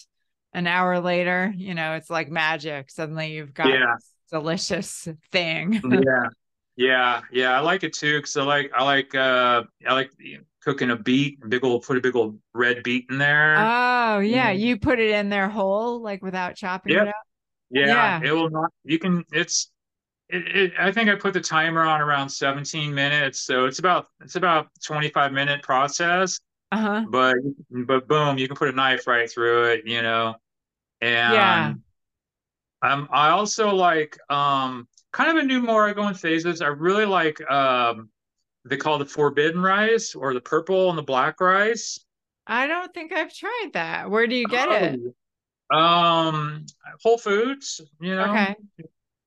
[0.52, 2.90] an hour later, you know, it's like magic.
[2.90, 3.96] Suddenly you've got yeah.
[4.30, 5.80] delicious thing.
[5.90, 6.28] yeah.
[6.76, 10.12] Yeah, yeah, I like it too because I like I like uh I like
[10.62, 13.56] cooking a beet, big old put a big old red beet in there.
[13.58, 14.60] Oh yeah, mm.
[14.60, 17.02] you put it in there whole, like without chopping yep.
[17.02, 17.14] it up.
[17.70, 18.72] Yeah, yeah, it will not.
[18.84, 19.24] You can.
[19.30, 19.70] It's
[20.32, 24.08] it, it, I think I put the timer on around 17 minutes, so it's about
[24.20, 26.38] it's about 25 minute process.
[26.72, 27.04] Uh-huh.
[27.08, 27.36] But
[27.70, 30.36] but boom, you can put a knife right through it, you know.
[31.00, 31.74] And yeah.
[32.82, 36.62] Um, I also like um kind of a new more I go in phases.
[36.62, 38.08] I really like um
[38.64, 41.98] they call the forbidden rice or the purple and the black rice.
[42.46, 44.10] I don't think I've tried that.
[44.10, 45.00] Where do you get oh, it?
[45.76, 46.66] Um
[47.02, 48.30] Whole Foods, you know.
[48.30, 48.56] Okay.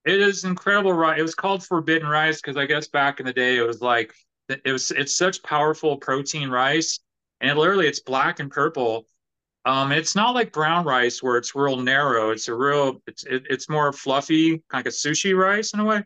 [0.06, 1.20] It is incredible rice.
[1.20, 4.14] It was called forbidden rice because I guess back in the day it was like
[4.50, 7.00] it was it's such powerful protein rice,
[7.42, 9.08] and it, literally it's black and purple,
[9.66, 12.32] Um, it's not like brown rice where it's real narrow.
[12.32, 15.82] It's a real, it's it, it's more fluffy, kind of like a sushi rice in
[15.82, 16.04] a way,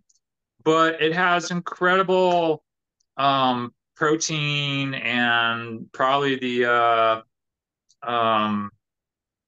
[0.64, 2.64] but it has incredible
[3.18, 7.22] um, protein and probably the uh,
[8.10, 8.72] um,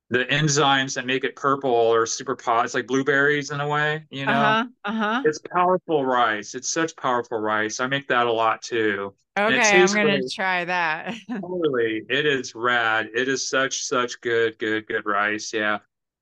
[0.09, 2.65] the enzymes that make it purple or super pot.
[2.65, 4.31] It's like blueberries in a way, you know.
[4.31, 4.65] Uh-huh.
[4.85, 5.21] Uh-huh.
[5.25, 6.55] It's powerful rice.
[6.55, 7.79] It's such powerful rice.
[7.79, 9.13] I make that a lot too.
[9.37, 11.15] Okay, I'm gonna try that.
[11.29, 12.03] totally.
[12.09, 13.09] It is rad.
[13.13, 15.53] It is such such good, good, good rice.
[15.53, 15.79] Yeah.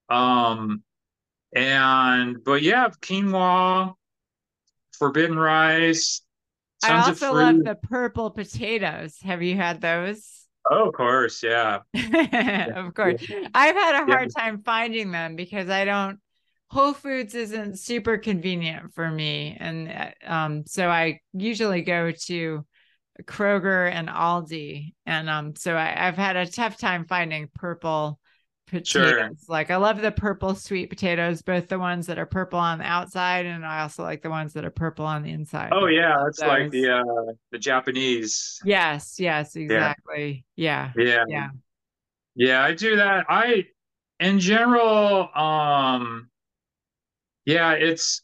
[0.10, 0.84] Um
[1.56, 3.96] and but yeah, quinoa,
[4.98, 6.22] forbidden rice.
[6.84, 9.18] I also love the purple potatoes.
[9.24, 10.47] Have you had those?
[10.70, 11.80] Oh, of course, yeah.
[12.76, 13.22] of course.
[13.54, 14.42] I've had a hard yeah.
[14.44, 16.20] time finding them because I don't
[16.70, 22.66] Whole Foods isn't super convenient for me and uh, um so I usually go to
[23.24, 28.20] Kroger and Aldi and um so I, have had a tough time finding purple
[28.68, 28.88] potatoes.
[28.88, 29.30] Sure.
[29.48, 32.86] Like I love the purple sweet potatoes, both the ones that are purple on the
[32.86, 35.70] outside and I also like the ones that are purple on the inside.
[35.72, 38.60] Oh yeah, it's like the uh the Japanese.
[38.64, 40.46] Yes, yes, exactly.
[40.56, 40.92] Yeah.
[40.96, 41.24] Yeah.
[41.28, 41.50] Yeah.
[42.36, 43.26] Yeah, I do that.
[43.30, 43.66] I
[44.20, 46.30] in general um
[47.46, 48.22] yeah, it's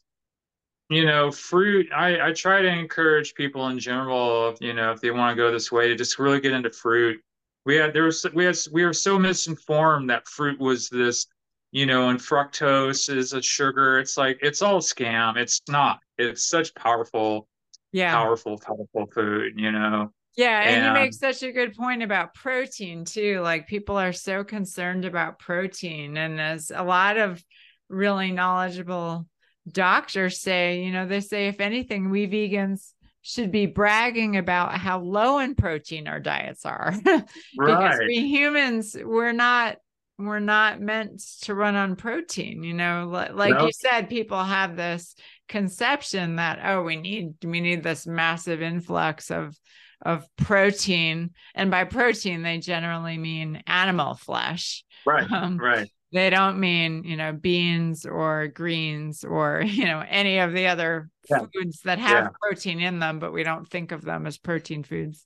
[0.90, 1.88] you know, fruit.
[1.96, 5.52] I I try to encourage people in general, you know, if they want to go
[5.52, 7.20] this way, to just really get into fruit
[7.66, 11.28] we had there was we had we were so misinformed that fruit was this
[11.72, 14.00] you know and fructose is a sugar.
[14.00, 15.38] It's like it's all scam.
[15.38, 16.00] It's not.
[16.18, 17.48] It's such powerful
[17.92, 18.14] yeah.
[18.14, 20.12] powerful powerful food you know?
[20.36, 23.40] Yeah and, and you make such a good point about protein too.
[23.42, 27.44] Like people are so concerned about protein and as a lot of
[27.90, 29.28] really knowledgeable
[29.72, 32.93] doctors say you know they say if anything we vegans
[33.24, 36.94] should be bragging about how low in protein our diets are.
[37.04, 38.08] Because right.
[38.08, 39.78] we humans we're not
[40.20, 43.08] we're not meant to run on protein you know?
[43.34, 45.16] Like you said people have this
[45.48, 49.58] conception that oh we need we need this massive influx of
[50.02, 54.84] of protein and by protein they generally mean animal flesh.
[55.06, 60.38] Right um, right they don't mean you know beans or greens or you know any
[60.38, 61.40] of the other yeah.
[61.54, 62.30] foods that have yeah.
[62.42, 65.26] protein in them but we don't think of them as protein foods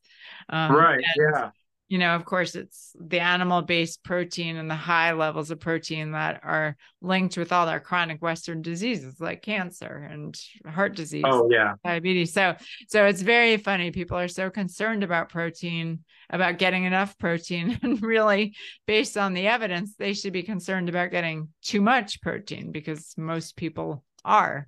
[0.50, 1.52] um, right yeah
[1.88, 6.12] you know of course it's the animal based protein and the high levels of protein
[6.12, 11.50] that are linked with all our chronic western diseases like cancer and heart disease oh
[11.50, 11.74] yeah.
[11.84, 12.34] diabetes.
[12.34, 12.56] So
[12.88, 13.92] so it's very funny.
[13.92, 19.48] People are so concerned about protein about getting enough protein and really based on the
[19.48, 24.68] evidence they should be concerned about getting too much protein because most people are.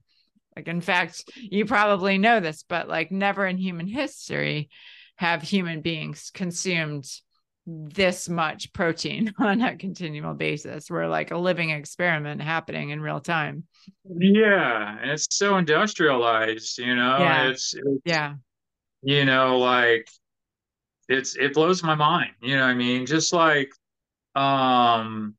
[0.55, 4.69] Like in fact you probably know this but like never in human history
[5.19, 7.05] have human beings consumed
[7.65, 10.89] this much protein on a continual basis.
[10.89, 13.65] We're like a living experiment happening in real time.
[14.05, 14.97] Yeah.
[14.97, 17.49] And it's so industrialized, you know, yeah.
[17.49, 18.35] It's, it's, yeah,
[19.01, 20.07] you know, like
[21.09, 23.05] it's, it blows my mind, you know I mean?
[23.05, 23.73] Just like,
[24.35, 25.35] um,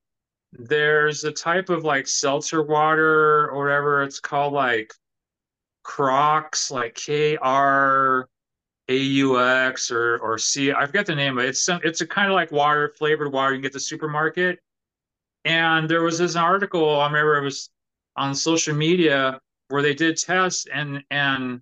[0.52, 4.92] there's a type of like seltzer water or whatever it's called, like
[5.84, 8.28] Crocs, like K R
[8.90, 10.72] AUX or or C.
[10.72, 11.50] I forget the name of it.
[11.50, 14.58] It's some, it's a kind of like water flavored water you can get the supermarket.
[15.44, 17.70] And there was this article I remember it was
[18.16, 21.60] on social media where they did tests and and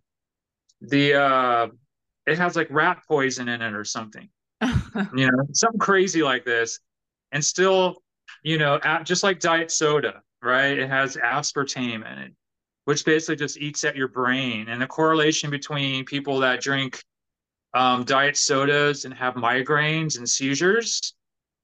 [0.81, 1.69] the uh
[2.27, 4.29] it has like rat poison in it or something.
[4.63, 6.81] you know, something crazy like this.
[7.33, 8.03] And still,
[8.43, 10.79] you know, just like diet soda, right?
[10.79, 12.33] It has aspartame in it,
[12.85, 14.69] which basically just eats at your brain.
[14.69, 17.03] And the correlation between people that drink
[17.75, 21.15] um, diet sodas and have migraines and seizures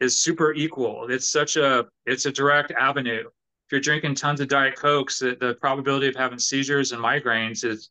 [0.00, 1.06] is super equal.
[1.10, 3.24] It's such a it's a direct avenue.
[3.66, 7.64] If you're drinking tons of diet cokes, the, the probability of having seizures and migraines
[7.64, 7.90] is.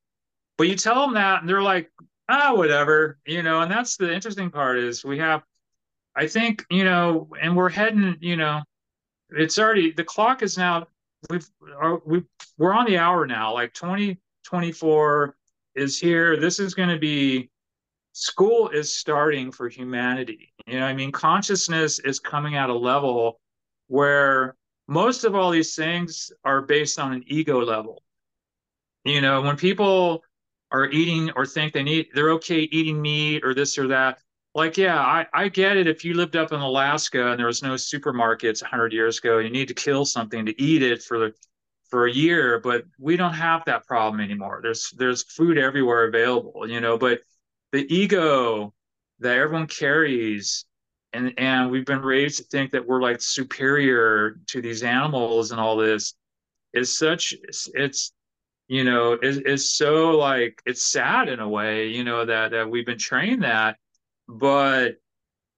[0.57, 1.91] But you tell them that, and they're like,
[2.29, 3.61] ah, whatever, you know.
[3.61, 5.41] And that's the interesting part is we have,
[6.15, 8.61] I think, you know, and we're heading, you know,
[9.29, 10.85] it's already the clock is now
[11.29, 11.49] we've
[12.05, 12.23] we
[12.57, 13.53] we're on the hour now.
[13.53, 15.35] Like 2024
[15.75, 16.37] is here.
[16.37, 17.49] This is going to be
[18.13, 20.53] school is starting for humanity.
[20.65, 23.39] You know, I mean, consciousness is coming at a level
[23.87, 24.55] where
[24.87, 28.01] most of all these things are based on an ego level.
[29.03, 30.23] You know, when people
[30.71, 34.19] are eating or think they need, they're okay eating meat or this or that.
[34.55, 35.87] Like, yeah, I, I get it.
[35.87, 39.49] If you lived up in Alaska and there was no supermarkets 100 years ago, you
[39.49, 41.33] need to kill something to eat it for the
[41.89, 42.59] for a year.
[42.59, 44.59] But we don't have that problem anymore.
[44.61, 46.69] There's there's food everywhere available.
[46.69, 47.21] You know, but
[47.73, 48.73] the ego
[49.19, 50.65] that everyone carries.
[51.11, 55.59] And and we've been raised to think that we're like superior to these animals and
[55.59, 56.13] all this.
[56.73, 58.13] Is such it's, it's
[58.67, 62.69] you know is is so like it's sad in a way you know that that
[62.69, 63.77] we've been trained that.
[64.27, 64.95] But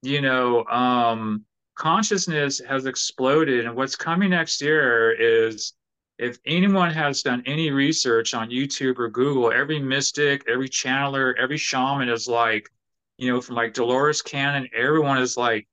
[0.02, 1.44] you know um
[1.76, 3.66] consciousness has exploded.
[3.66, 5.74] And what's coming next year is
[6.18, 11.58] if anyone has done any research on YouTube or Google, every mystic, every channeler, every
[11.58, 12.70] shaman is like,
[13.18, 15.66] you know, from like Dolores Cannon, everyone is like,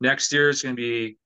[0.00, 1.16] next year is going to be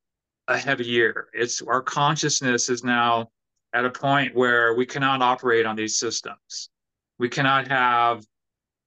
[0.48, 1.28] a heavy year.
[1.32, 3.30] It's our consciousness is now
[3.72, 6.70] at a point where we cannot operate on these systems.
[7.18, 8.24] We cannot have,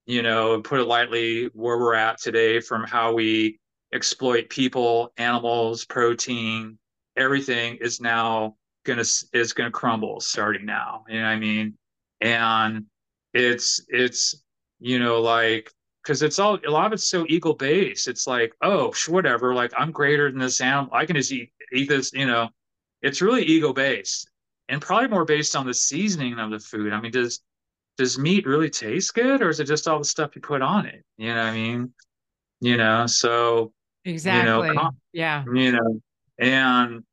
[0.06, 3.60] you know, put it lightly, where we're at today from how we
[3.94, 6.78] exploit people, animals, protein,
[7.16, 8.56] everything is now
[8.88, 11.04] gonna is gonna crumble starting now.
[11.08, 11.78] You know what I mean?
[12.22, 12.86] And
[13.34, 14.44] it's it's
[14.80, 15.72] you know like
[16.02, 18.08] because it's all a lot of it's so ego based.
[18.08, 20.94] It's like oh whatever, like I'm greater than this animal.
[20.94, 22.12] I can just eat eat this.
[22.14, 22.50] You know,
[23.02, 24.30] it's really ego based
[24.70, 26.94] and probably more based on the seasoning of the food.
[26.94, 27.42] I mean, does
[27.98, 30.86] does meat really taste good, or is it just all the stuff you put on
[30.86, 31.04] it?
[31.18, 31.94] You know what I mean?
[32.62, 33.74] You know, so
[34.06, 36.02] exactly, you know, yeah, you know,
[36.40, 37.04] and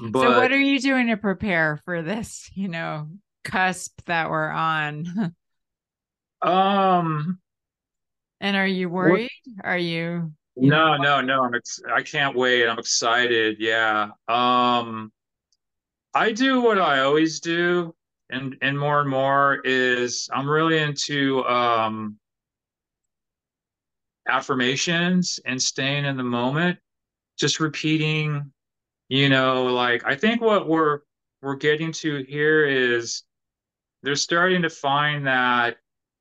[0.00, 3.08] but, so what are you doing to prepare for this, you know,
[3.44, 5.34] cusp that we're on?
[6.42, 7.38] um
[8.40, 9.30] and are you worried?
[9.56, 11.44] What, are you, you No, know, no, no.
[11.44, 12.68] I'm ex- I can't wait.
[12.68, 13.56] I'm excited.
[13.58, 14.10] Yeah.
[14.28, 15.12] Um
[16.14, 17.94] I do what I always do
[18.30, 22.18] and and more and more is I'm really into um
[24.28, 26.78] affirmations and staying in the moment,
[27.38, 28.52] just repeating
[29.08, 31.00] you know like i think what we're
[31.42, 33.22] we're getting to here is
[34.02, 35.76] they're starting to find that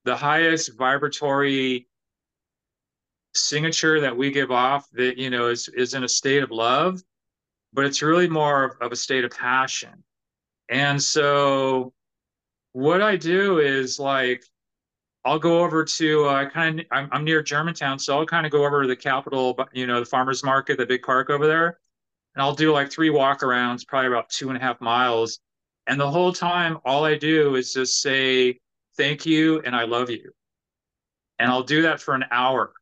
[0.06, 1.88] the highest vibratory
[3.34, 7.02] signature that we give off that you know is is in a state of love
[7.74, 10.04] but it's really more of, of a state of passion.
[10.70, 11.94] And so
[12.78, 14.44] what i do is like
[15.26, 18.46] i'll go over to i uh, kind of I'm, I'm near germantown so i'll kind
[18.46, 21.48] of go over to the capital you know the farmers market the big park over
[21.48, 21.80] there
[22.38, 25.40] and I'll do like three walk arounds, probably about two and a half miles.
[25.88, 28.60] And the whole time, all I do is just say,
[28.96, 30.30] thank you and I love you.
[31.40, 32.74] And I'll do that for an hour.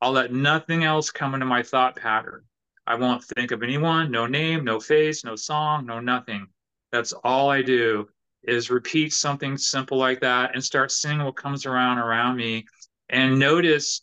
[0.00, 2.44] I'll let nothing else come into my thought pattern.
[2.86, 6.46] I won't think of anyone, no name, no face, no song, no nothing.
[6.90, 8.08] That's all I do
[8.42, 12.64] is repeat something simple like that and start seeing what comes around around me
[13.10, 14.00] and notice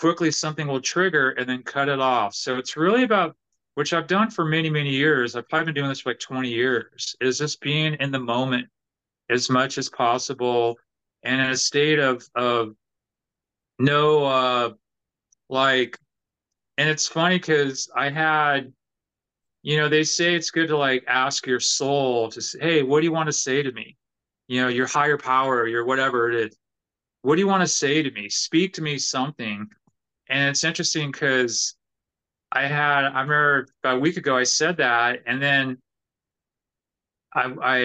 [0.00, 2.34] quickly something will trigger and then cut it off.
[2.34, 3.36] So it's really about
[3.78, 5.36] which I've done for many, many years.
[5.36, 8.66] I've probably been doing this for like 20 years, is just being in the moment
[9.30, 10.76] as much as possible
[11.22, 12.74] and in a state of of
[13.78, 14.70] no uh
[15.48, 15.96] like
[16.76, 18.72] and it's funny because I had
[19.62, 22.98] you know, they say it's good to like ask your soul to say, hey, what
[22.98, 23.96] do you want to say to me?
[24.48, 26.56] You know, your higher power, your whatever it is.
[27.22, 28.28] What do you want to say to me?
[28.28, 29.68] Speak to me something.
[30.28, 31.76] And it's interesting because
[32.50, 35.78] I had, I remember about a week ago, I said that, and then
[37.34, 37.78] I, I,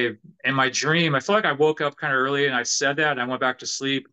[0.44, 2.96] in my dream, I feel like I woke up kind of early and I said
[2.98, 4.08] that and I went back to sleep.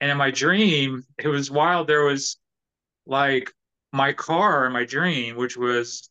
[0.00, 1.86] And in my dream, it was wild.
[1.86, 2.36] There was
[3.06, 3.52] like
[3.92, 6.10] my car in my dream, which was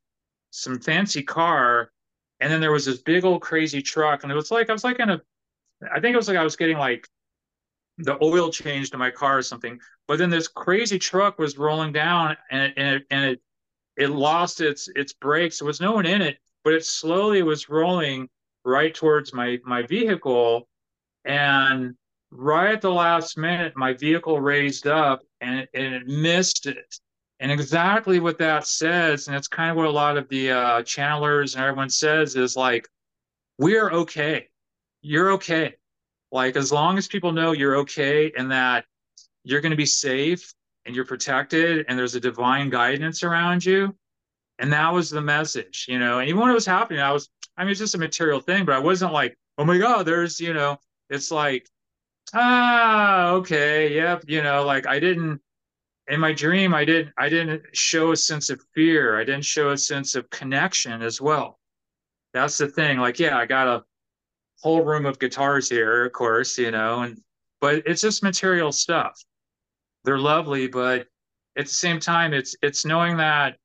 [0.49, 1.91] some fancy car.
[2.39, 4.23] And then there was this big old crazy truck.
[4.23, 5.21] And it was like, I was like in a,
[5.93, 7.07] I think it was like I was getting like
[7.99, 9.79] the oil changed in my car or something.
[10.07, 13.41] But then this crazy truck was rolling down and, and, it, and it
[13.97, 15.59] it lost its its brakes.
[15.59, 18.29] There was no one in it, but it slowly was rolling
[18.63, 20.67] right towards my my vehicle,
[21.23, 21.95] and
[22.31, 26.99] right at the last minute, my vehicle raised up and, and it missed it.
[27.39, 30.81] And exactly what that says, and it's kind of what a lot of the uh,
[30.83, 32.87] channelers and everyone says is like,
[33.57, 34.47] we're okay.
[35.01, 35.75] You're okay.
[36.31, 38.85] Like as long as people know you're okay and that
[39.43, 40.53] you're going to be safe
[40.85, 43.95] and you're protected and there's a divine guidance around you.
[44.59, 46.19] And that was the message, you know.
[46.19, 48.65] And even when it was happening, I was, I mean, it's just a material thing,
[48.65, 50.77] but I wasn't like, oh my God, there's, you know,
[51.09, 51.67] it's like,
[52.33, 55.41] ah, okay, yep, you know, like I didn't,
[56.07, 59.19] in my dream, I didn't, I didn't show a sense of fear.
[59.19, 61.59] I didn't show a sense of connection as well.
[62.33, 62.99] That's the thing.
[62.99, 63.83] Like, yeah, I got a
[64.61, 67.19] whole room of guitars here, of course, you know, and,
[67.59, 69.19] but it's just material stuff
[70.05, 71.07] they're lovely, but
[71.57, 73.57] at the same time, it's it's knowing that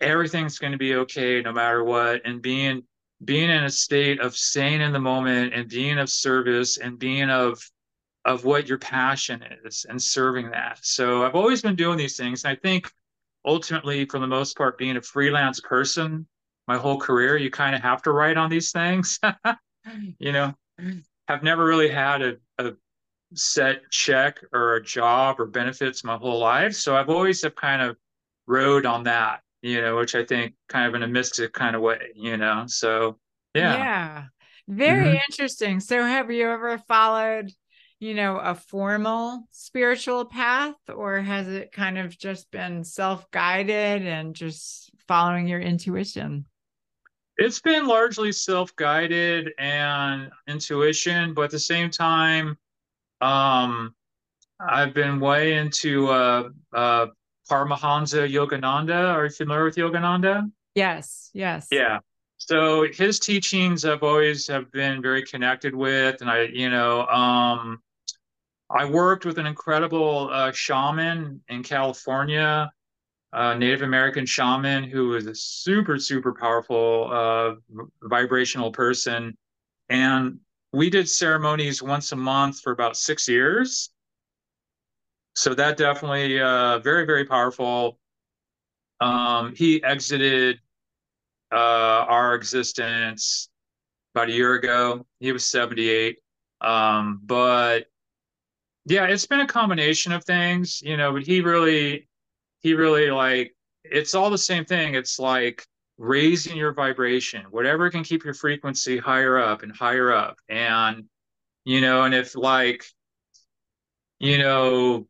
[0.00, 2.82] everything's going to be okay no matter what, and being
[3.24, 7.30] being in a state of staying in the moment and being of service and being
[7.30, 7.60] of
[8.24, 10.78] of what your passion is and serving that.
[10.82, 12.44] So I've always been doing these things.
[12.44, 12.90] And I think
[13.44, 16.26] ultimately, for the most part, being a freelance person,
[16.66, 19.18] my whole career, you kind of have to write on these things.
[20.18, 20.52] you know,
[21.26, 22.72] have never really had a, a
[23.34, 26.74] set check or a job or benefits my whole life.
[26.74, 27.96] So I've always have kind of
[28.46, 31.82] rode on that, you know, which I think kind of in a mystic kind of
[31.82, 32.64] way, you know.
[32.66, 33.18] So
[33.54, 33.76] yeah.
[33.76, 34.24] Yeah.
[34.68, 35.18] Very mm-hmm.
[35.30, 35.80] interesting.
[35.80, 37.50] So have you ever followed,
[38.00, 44.34] you know, a formal spiritual path or has it kind of just been self-guided and
[44.34, 46.44] just following your intuition?
[47.38, 52.58] It's been largely self-guided and intuition, but at the same time,
[53.20, 53.94] um,
[54.60, 57.06] I've been way into uh, uh,
[57.50, 59.14] Paramahansa Yogananda.
[59.14, 60.50] Are you familiar with Yogananda?
[60.74, 61.68] Yes, yes.
[61.70, 61.98] Yeah.
[62.38, 67.82] So his teachings I've always have been very connected with, and I, you know, um,
[68.70, 72.70] I worked with an incredible uh, shaman in California,
[73.32, 77.54] a Native American shaman who was a super, super powerful uh,
[78.02, 79.36] vibrational person,
[79.88, 80.38] and
[80.72, 83.90] we did ceremonies once a month for about six years.
[85.34, 87.98] So that definitely uh, very, very powerful.
[89.00, 90.58] Um, he exited
[91.52, 91.54] uh,
[92.08, 93.48] our existence
[94.14, 95.06] about a year ago.
[95.20, 96.18] He was 78.
[96.60, 97.86] Um, but
[98.86, 102.08] yeah, it's been a combination of things, you know, but he really,
[102.60, 103.54] he really like,
[103.84, 104.94] it's all the same thing.
[104.94, 105.64] It's like
[105.98, 110.38] raising your vibration, whatever can keep your frequency higher up and higher up.
[110.48, 111.04] And,
[111.64, 112.84] you know, and if like,
[114.20, 115.06] you know,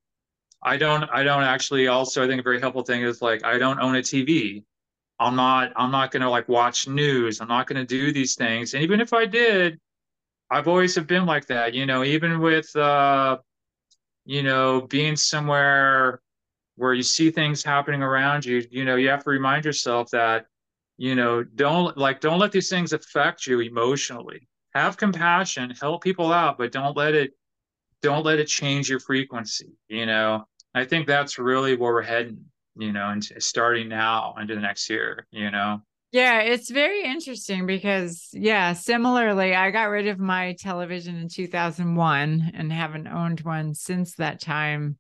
[0.63, 3.59] I don't, I don't actually also, I think a very helpful thing is like, I
[3.59, 4.65] don't own a TV.
[5.21, 7.41] I'm not, I'm not going to like watch news.
[7.41, 8.75] I'm not going to do these things.
[8.75, 9.79] And even if I did,
[10.51, 13.39] I've always have been like that, you know, even with, uh,
[14.25, 16.21] you know, being somewhere
[16.77, 20.47] where you see things happening around you, you know, you have to remind yourself that
[20.99, 24.47] you know don't like don't let these things affect you emotionally.
[24.75, 27.33] Have compassion help people out but don't let it
[28.03, 30.45] don't let it change your frequency you know?
[30.75, 32.45] I think that's really where we're heading
[32.77, 35.81] you know and starting now into the next year you know?
[36.11, 42.51] Yeah it's very interesting because yeah similarly i got rid of my television in 2001
[42.55, 44.99] and haven't owned one since that time.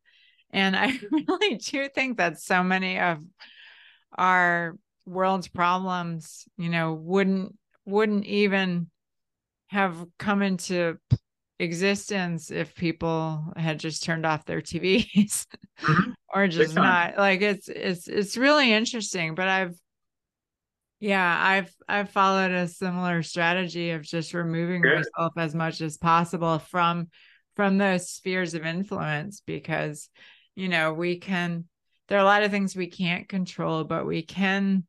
[0.53, 3.19] And i really do think that so many of
[4.17, 4.77] our
[5.09, 8.89] world's problems, you know, wouldn't wouldn't even
[9.69, 10.99] have come into
[11.59, 15.47] existence if people had just turned off their TVs
[15.81, 16.11] mm-hmm.
[16.35, 19.75] or just not like it's it's it's really interesting but I've
[21.01, 24.99] yeah I've I've followed a similar strategy of just removing Good.
[24.99, 27.09] myself as much as possible from
[27.57, 30.11] from those spheres of influence because
[30.55, 31.65] you know we can
[32.07, 34.85] there are a lot of things we can't control but we can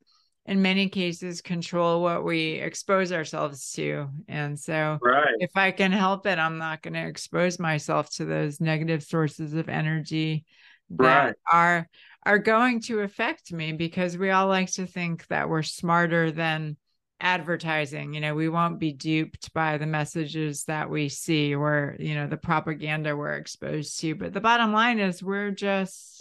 [0.49, 5.35] in many cases control what we expose ourselves to and so right.
[5.37, 9.53] if i can help it i'm not going to expose myself to those negative sources
[9.53, 10.43] of energy
[10.89, 11.35] that right.
[11.53, 11.89] are
[12.25, 16.75] are going to affect me because we all like to think that we're smarter than
[17.21, 22.15] advertising you know we won't be duped by the messages that we see or you
[22.15, 26.18] know the propaganda we're exposed to but the bottom line is we're just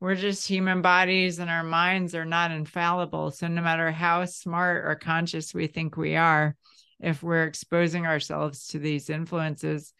[0.00, 3.30] we're just human bodies and our minds are not infallible.
[3.30, 6.54] So, no matter how smart or conscious we think we are,
[7.00, 9.92] if we're exposing ourselves to these influences,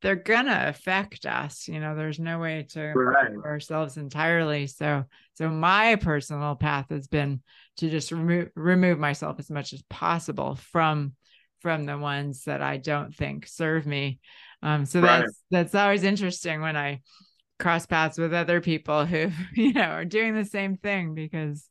[0.00, 1.68] they're gonna affect us.
[1.68, 3.32] You know, there's no way to right.
[3.44, 4.66] ourselves entirely.
[4.66, 7.42] So, so my personal path has been
[7.76, 11.14] to just remove remove myself as much as possible from
[11.60, 14.18] from the ones that I don't think serve me.
[14.62, 15.20] Um, so right.
[15.20, 17.00] that's that's always interesting when I
[17.62, 21.68] cross paths with other people who you know are doing the same thing because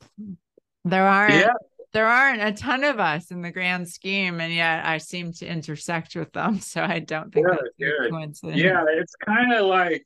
[0.86, 1.54] there aren't yeah.
[1.94, 5.46] there aren't a ton of us in the grand scheme and yet i seem to
[5.46, 6.60] intersect with them.
[6.62, 7.62] So i don't think that's
[8.08, 8.60] a coincidence.
[8.60, 10.06] Yeah it's kind of like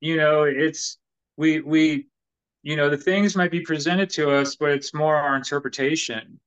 [0.00, 0.98] you know it's
[1.36, 2.06] we we
[2.62, 6.38] you know the things might be presented to us but it's more our interpretation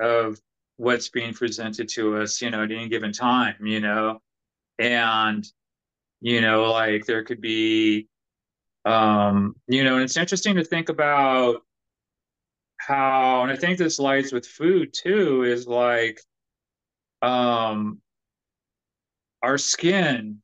[0.00, 0.40] of
[0.76, 4.20] what's being presented to us you know at any given time you know?
[4.78, 5.46] And
[6.20, 8.08] you know like there could be
[8.84, 11.62] um you know and it's interesting to think about
[12.78, 16.20] how and i think this lights with food too is like
[17.22, 18.00] um
[19.42, 20.40] our skin.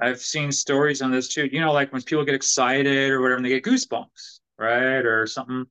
[0.00, 1.48] I've seen stories on this too.
[1.50, 5.26] You know like when people get excited or whatever and they get goosebumps right or
[5.26, 5.66] something.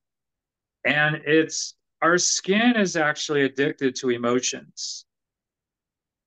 [0.85, 5.05] And it's our skin is actually addicted to emotions.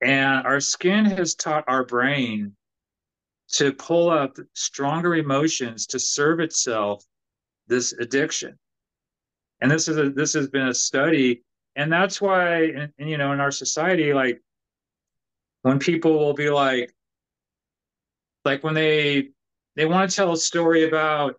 [0.03, 2.55] And our skin has taught our brain
[3.53, 7.05] to pull up stronger emotions to serve itself
[7.67, 8.59] this addiction.
[9.61, 11.43] And this is a this has been a study,
[11.77, 14.43] and that's why, and, and you know, in our society, like
[15.63, 16.93] when people will be like,
[18.45, 19.31] like when they
[19.77, 21.37] they want to tell a story about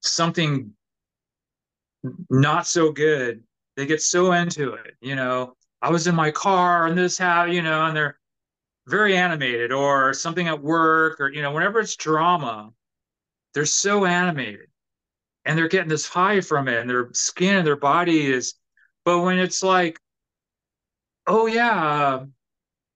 [0.00, 0.72] something
[2.30, 3.42] not so good,
[3.76, 4.96] they get so into it.
[5.00, 8.18] You know, I was in my car and this how you know, and they're
[8.86, 12.72] very animated, or something at work, or you know, whenever it's drama,
[13.54, 14.68] they're so animated,
[15.44, 18.54] and they're getting this high from it, and their skin and their body is.
[19.04, 19.98] But when it's like,
[21.26, 22.24] oh yeah,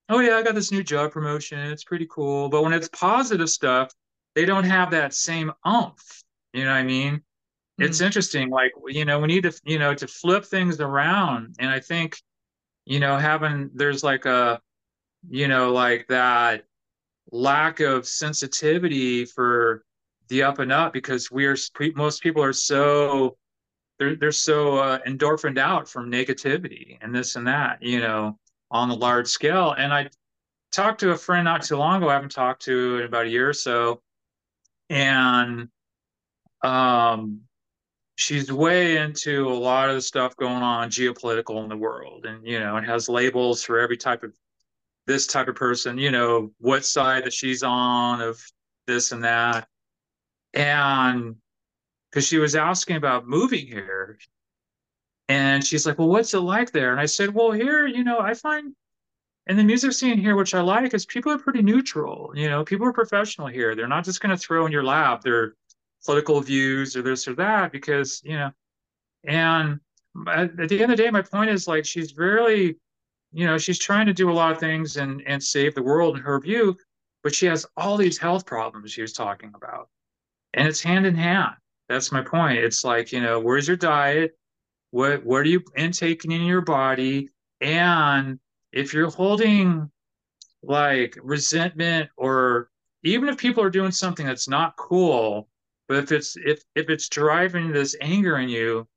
[0.09, 2.49] oh yeah, I got this new job promotion, it's pretty cool.
[2.49, 3.93] But when it's positive stuff,
[4.34, 6.22] they don't have that same umph.
[6.53, 7.22] You know what I mean?
[7.78, 8.07] It's mm.
[8.07, 8.51] interesting.
[8.51, 12.18] Like you know, we need to you know to flip things around, and I think
[12.84, 14.61] you know having there's like a
[15.29, 16.64] you know like that
[17.33, 19.85] lack of sensitivity for
[20.29, 21.57] the up and up because we're
[21.95, 23.37] most people are so
[23.99, 28.39] they're they're so uh, endorphined out from negativity and this and that you know
[28.70, 29.72] on the large scale.
[29.77, 30.09] And i
[30.72, 33.29] talked to a friend not too long ago i haven't talked to in about a
[33.29, 34.03] year or so
[34.91, 35.68] and
[36.62, 37.41] um
[38.16, 42.47] she's way into a lot of the stuff going on geopolitical in the world and
[42.47, 44.33] you know it has labels for every type of
[45.07, 48.41] this type of person you know what side that she's on of
[48.87, 49.69] this and that.
[50.55, 51.37] And
[52.11, 54.19] because she was asking about moving here.
[55.29, 56.93] And she's like well what's it like there?
[56.93, 58.75] And i said well here you know i find
[59.49, 62.65] in the music scene here which i like is people are pretty neutral you know
[62.65, 63.75] people are professional here.
[63.75, 65.55] They're not just going to throw in your lap their
[66.05, 68.53] political views or this or that because you know
[69.25, 69.81] and
[70.29, 72.77] at, the end of the day my point is like she's really
[73.33, 76.16] you know she's trying to do a lot of things and and save the world
[76.16, 76.77] in her view
[77.22, 79.89] but she has all these health problems she was talking about
[80.57, 81.55] and it's hand in hand.
[81.89, 82.59] That's my point.
[82.59, 84.37] It's like, you know, where's your diet?
[84.91, 87.29] What what are you intaking in your body?
[87.61, 88.41] And
[88.72, 89.91] if you're holding
[90.62, 92.70] like resentment or
[93.05, 95.49] even if people are doing something that's not cool,
[95.89, 98.89] but if it's if if it's driving this anger in you,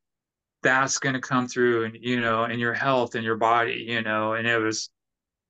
[0.61, 4.01] that's going to come through and you know in your health and your body, you
[4.01, 4.33] know.
[4.33, 4.89] And it was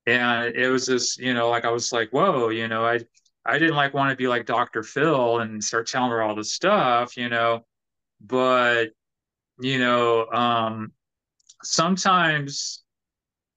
[0.06, 3.00] and it was just you know, like I was like, whoa, you know, I
[3.46, 4.84] I didn't like want to be like Dr.
[4.84, 7.66] Phil and start telling her all this stuff, you know,
[8.22, 8.90] but
[9.60, 10.92] you know, um,
[11.64, 12.84] sometimes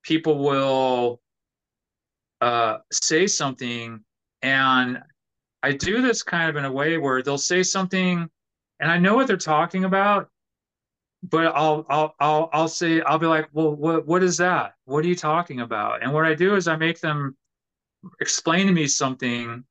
[0.03, 1.21] people will
[2.41, 4.01] uh, say something,
[4.43, 5.01] and
[5.63, 8.29] I do this kind of in a way where they'll say something,
[8.81, 10.29] and I know what they're talking about,
[11.23, 14.75] but I'll I'll I'll I'll say I'll be like, well, what what is that?
[14.85, 16.03] What are you talking about?
[16.03, 17.37] And what I do is I make them
[18.21, 19.65] explain to me something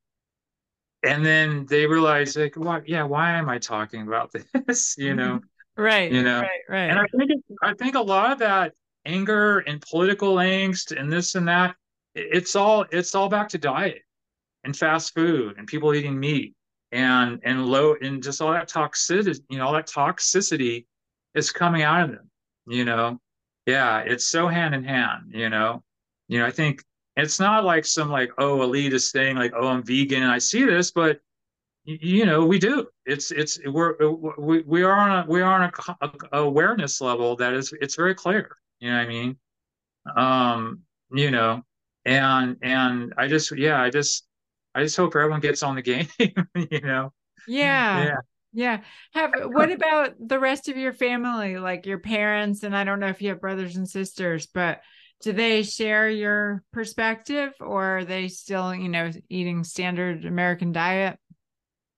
[1.04, 2.88] and then they realize like what?
[2.88, 4.32] yeah why am i talking about
[4.68, 5.18] this you mm-hmm.
[5.18, 5.40] know
[5.78, 7.32] right you know right right and i think
[7.62, 8.74] i think a lot of that
[9.06, 11.76] anger and political angst and this and that
[12.14, 14.02] it's all it's all back to diet
[14.64, 16.54] and fast food and people eating meat
[16.92, 20.86] and and low and just all that toxicity you know all that toxicity
[21.36, 22.30] is coming out of them
[22.68, 23.20] you know
[23.66, 25.84] yeah it's so hand in hand you know
[26.28, 26.84] you know i think
[27.16, 30.64] it's not like some like oh elitist thing like oh I'm vegan and I see
[30.64, 31.20] this, but
[31.84, 32.88] you know we do.
[33.06, 33.96] It's it's we're
[34.38, 35.72] we, we are on a we are on
[36.02, 38.56] a, a, awareness level that is it's very clear.
[38.80, 39.38] You know what I mean?
[40.16, 40.80] Um,
[41.12, 41.64] you know,
[42.06, 44.26] and and I just yeah I just
[44.74, 46.08] I just hope everyone gets on the game.
[46.18, 47.12] you know?
[47.48, 48.04] Yeah.
[48.06, 48.18] Yeah.
[48.54, 48.82] Yeah.
[49.14, 52.64] Have what about the rest of your family, like your parents?
[52.64, 54.82] And I don't know if you have brothers and sisters, but
[55.22, 61.18] do they share your perspective or are they still you know eating standard american diet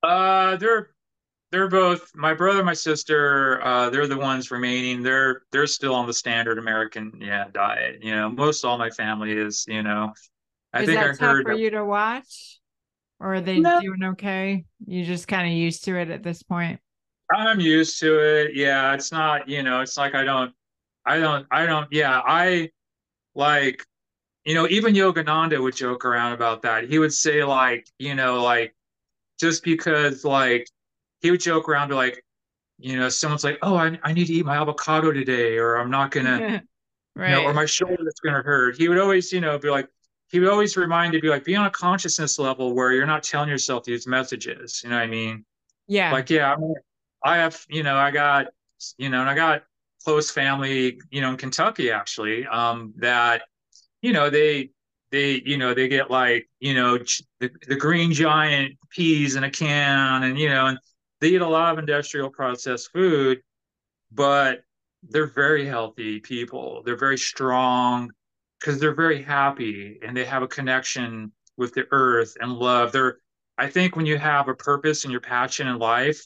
[0.04, 0.90] uh they're
[1.52, 6.06] they're both my brother my sister uh they're the ones remaining they're they're still on
[6.08, 10.12] the standard american yeah diet you know most all my family is you know
[10.74, 12.60] i is think that i tough heard for you to watch
[13.24, 13.80] or are they no.
[13.80, 14.66] doing okay?
[14.86, 16.80] You're just kind of used to it at this point?
[17.34, 18.52] I'm used to it.
[18.54, 20.54] Yeah it's not you know it's like i don't
[21.06, 22.70] i don't i don't yeah i
[23.34, 23.84] like
[24.46, 26.90] you know even yogananda would joke around about that.
[26.90, 28.76] He would say like you know like
[29.40, 30.68] just because like
[31.22, 32.24] he would joke around be like
[32.78, 35.90] you know someone's like oh i, I need to eat my avocado today or i'm
[35.90, 36.62] not gonna
[37.16, 38.78] right you know, or my shoulder is gonna hurt.
[38.78, 39.88] He would always you know be like
[40.34, 43.24] he would always remind you be like be on a consciousness level where you're not
[43.24, 45.46] telling yourself these messages you know what i mean
[45.88, 46.56] yeah like yeah
[47.24, 48.48] I have you know i got
[48.98, 49.64] you know and i got
[50.04, 53.44] close family, you know, in Kentucky actually, um, that
[54.02, 54.72] you know they
[55.12, 56.98] they you know they get like you know
[57.40, 60.78] the, the green giant peas in a can, and you know, and
[61.22, 63.42] they eat a lot of industrial processed food,
[64.12, 64.62] but
[65.10, 66.82] they're very healthy people.
[66.86, 68.12] They're very strong
[68.64, 72.92] because they're very happy and they have a connection with the earth and love.
[72.92, 73.18] They're
[73.58, 76.26] I think when you have a purpose and your passion in life,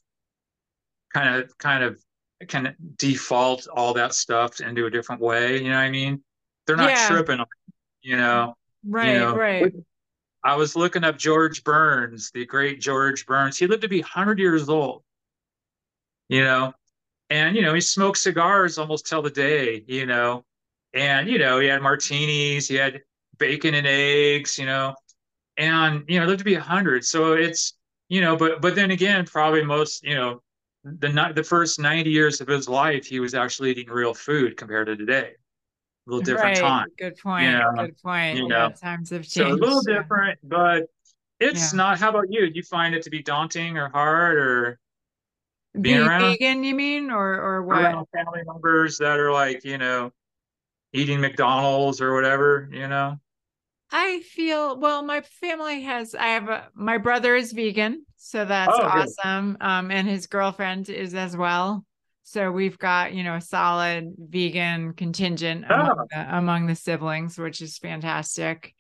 [1.13, 1.99] kind of kind of
[2.47, 5.57] can default all that stuff into a different way.
[5.57, 6.21] You know what I mean?
[6.65, 7.07] They're not yeah.
[7.07, 7.43] tripping,
[8.01, 8.55] you know.
[8.85, 9.35] Right, you know?
[9.35, 9.73] right.
[10.43, 13.57] I was looking up George Burns, the great George Burns.
[13.57, 15.03] He lived to be 100 years old.
[16.29, 16.73] You know,
[17.29, 19.83] and you know he smoked cigars almost till the day.
[19.87, 20.45] You know,
[20.97, 23.01] and you know he had martinis, he had
[23.37, 24.57] bacon and eggs.
[24.57, 24.95] You know,
[25.57, 27.05] and you know lived to be 100.
[27.05, 27.73] So it's
[28.09, 30.41] you know, but but then again, probably most you know
[30.83, 34.57] the not the first 90 years of his life, he was actually eating real food
[34.57, 35.31] compared to today.
[35.31, 36.69] A little different right.
[36.69, 36.87] time.
[36.97, 37.45] Good point.
[37.45, 37.71] You know?
[37.75, 38.37] Good point.
[38.37, 39.33] You know, yeah, times have changed.
[39.33, 40.85] So a little different, but
[41.39, 41.77] it's yeah.
[41.77, 41.99] not.
[41.99, 42.49] How about you?
[42.49, 44.79] Do you find it to be daunting or hard or
[45.73, 46.63] being, being around vegan?
[46.63, 47.81] You mean, or or what?
[47.81, 50.11] Around family members that are like you know
[50.93, 52.69] eating McDonald's or whatever.
[52.71, 53.19] You know.
[53.91, 55.01] I feel well.
[55.01, 56.13] My family has.
[56.13, 56.67] I have a.
[56.73, 59.57] My brother is vegan, so that's oh, awesome.
[59.61, 61.85] Um, and his girlfriend is as well.
[62.23, 65.73] So we've got you know a solid vegan contingent oh.
[65.73, 68.73] among, the, among the siblings, which is fantastic.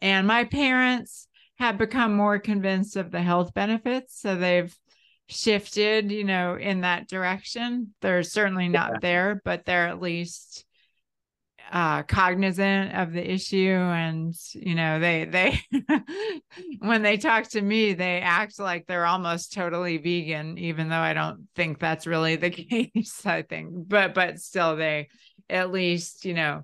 [0.00, 1.28] And my parents
[1.58, 4.74] have become more convinced of the health benefits, so they've
[5.28, 7.94] shifted, you know, in that direction.
[8.00, 8.98] They're certainly not yeah.
[9.00, 10.65] there, but they're at least
[11.72, 15.60] uh cognizant of the issue and you know they they
[16.78, 21.12] when they talk to me they act like they're almost totally vegan even though i
[21.12, 22.50] don't think that's really the
[22.94, 25.08] case i think but but still they
[25.50, 26.62] at least you know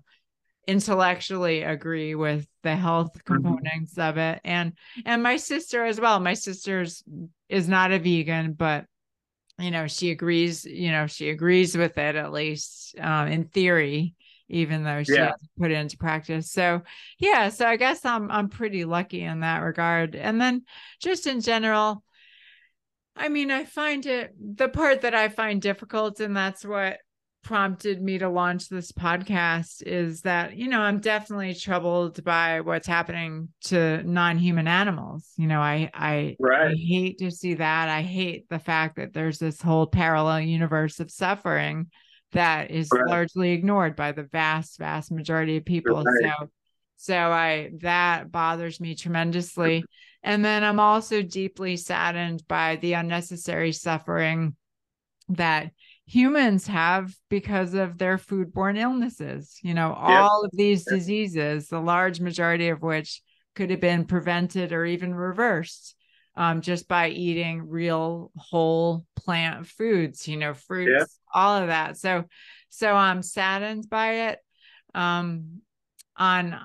[0.66, 3.34] intellectually agree with the health mm-hmm.
[3.34, 4.08] components mm-hmm.
[4.08, 4.72] of it and
[5.04, 7.02] and my sister as well my sister's
[7.48, 8.84] is not a vegan but
[9.58, 14.14] you know she agrees you know she agrees with it at least um, in theory
[14.52, 15.30] even though she yeah.
[15.30, 16.52] hasn't put it into practice.
[16.52, 16.82] So
[17.18, 20.14] yeah, so I guess I'm I'm pretty lucky in that regard.
[20.14, 20.62] And then
[21.00, 22.04] just in general,
[23.16, 26.98] I mean, I find it the part that I find difficult, and that's what
[27.42, 32.86] prompted me to launch this podcast is that you know i'm definitely troubled by what's
[32.86, 36.70] happening to non-human animals you know i i, right.
[36.70, 41.00] I hate to see that i hate the fact that there's this whole parallel universe
[41.00, 41.88] of suffering
[42.32, 43.06] that is right.
[43.06, 46.32] largely ignored by the vast vast majority of people right.
[46.38, 46.48] so
[46.96, 49.84] so i that bothers me tremendously
[50.22, 54.56] and then i'm also deeply saddened by the unnecessary suffering
[55.28, 55.70] that
[56.06, 62.20] humans have because of their foodborne illnesses you know all of these diseases the large
[62.20, 63.22] majority of which
[63.54, 65.94] could have been prevented or even reversed
[66.34, 71.04] um, just by eating real whole plant foods, you know, fruits, yeah.
[71.32, 71.96] All of that.
[71.96, 72.24] So,
[72.68, 74.38] so I'm saddened by it
[74.94, 75.60] um,
[76.16, 76.58] on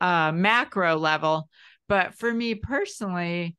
[0.00, 1.48] a macro level.
[1.88, 3.56] But for me personally,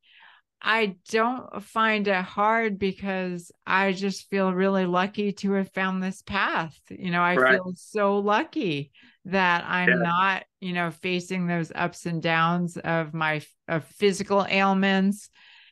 [0.60, 6.22] I don't find it hard because I just feel really lucky to have found this
[6.22, 6.78] path.
[6.88, 7.52] You know, I right.
[7.54, 8.90] feel so lucky
[9.26, 9.94] that I'm yeah.
[9.96, 15.28] not, you know, facing those ups and downs of my of physical ailments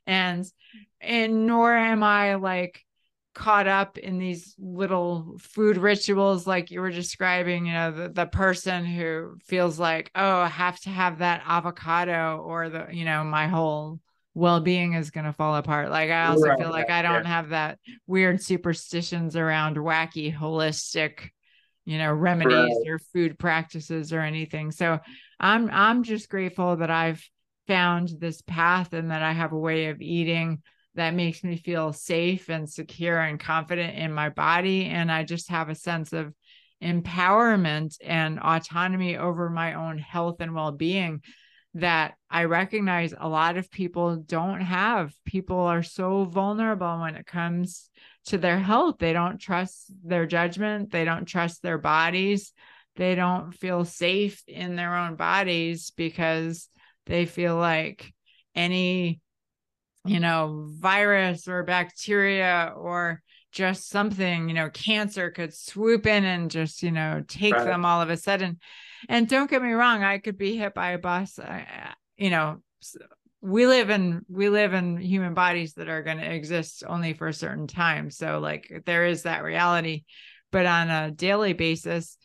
[0.07, 0.45] and
[1.01, 2.85] and nor am I like
[3.35, 8.27] caught up in these little food rituals like you were describing you know the, the
[8.27, 13.25] person who feels like oh i have to have that avocado or the you know
[13.25, 13.99] my whole
[14.35, 16.59] well-being is going to fall apart like i also right.
[16.59, 17.29] feel like i don't yeah.
[17.29, 21.31] have that weird superstitions around wacky holistic
[21.87, 22.89] you know remedies right.
[22.89, 25.01] or food practices or anything so
[25.41, 27.23] i'm i'm just grateful that i've
[27.67, 30.61] found this path and that i have a way of eating
[30.95, 35.49] that makes me feel safe and secure and confident in my body and i just
[35.51, 36.33] have a sense of
[36.83, 41.23] empowerment and autonomy over my own health and well-being
[41.75, 45.15] that I recognize a lot of people don't have.
[45.25, 47.89] People are so vulnerable when it comes
[48.27, 48.97] to their health.
[48.99, 52.53] They don't trust their judgment, they don't trust their bodies,
[52.97, 56.69] they don't feel safe in their own bodies because
[57.07, 58.13] they feel like
[58.55, 59.22] any
[60.05, 63.23] you know virus or bacteria or
[63.53, 67.65] just something you know cancer could swoop in and just you know take right.
[67.65, 68.59] them all of a sudden.
[69.09, 71.65] And don't get me wrong i could be hit by a bus uh,
[72.17, 72.63] you know
[73.41, 77.27] we live in we live in human bodies that are going to exist only for
[77.27, 78.09] a certain time.
[78.11, 80.05] So like there is that reality.
[80.53, 82.19] But on a daily basis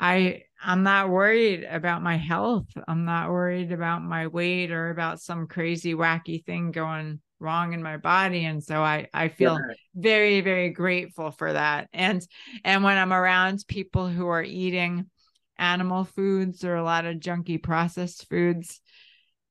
[0.00, 2.66] i i'm not worried about my health.
[2.86, 7.82] I'm not worried about my weight or about some crazy wacky thing going wrong in
[7.82, 8.44] my body.
[8.44, 9.74] And so i i feel yeah.
[9.94, 11.88] very very grateful for that.
[11.92, 12.26] And
[12.64, 15.06] and when i'm around people who are eating
[15.58, 18.80] animal foods or a lot of junky processed foods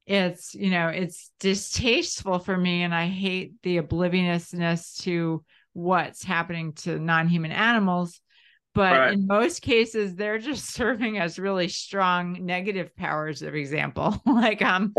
[0.08, 2.84] it's you know it's distasteful for me.
[2.84, 5.44] And i hate the obliviousness to
[5.74, 8.20] what's happening to non-human animals
[8.80, 9.14] but right.
[9.14, 14.16] in most cases they're just serving as really strong negative powers of example.
[14.40, 14.94] Like i'm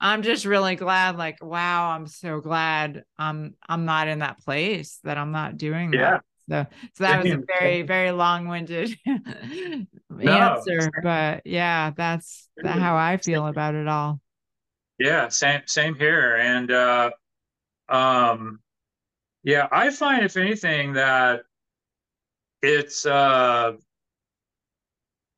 [0.00, 5.00] i'm just really glad like wow i'm so glad i'm i'm not in that place
[5.04, 6.20] that i'm not doing yeah.
[6.48, 8.96] that so so that was a very very long-winded
[10.08, 10.32] no.
[10.32, 14.20] answer but yeah that's how i feel about it all.
[14.98, 16.36] Yeah same same here.
[16.36, 17.10] And uh
[17.88, 18.60] um
[19.42, 21.42] yeah i find if anything that
[22.66, 23.72] it's uh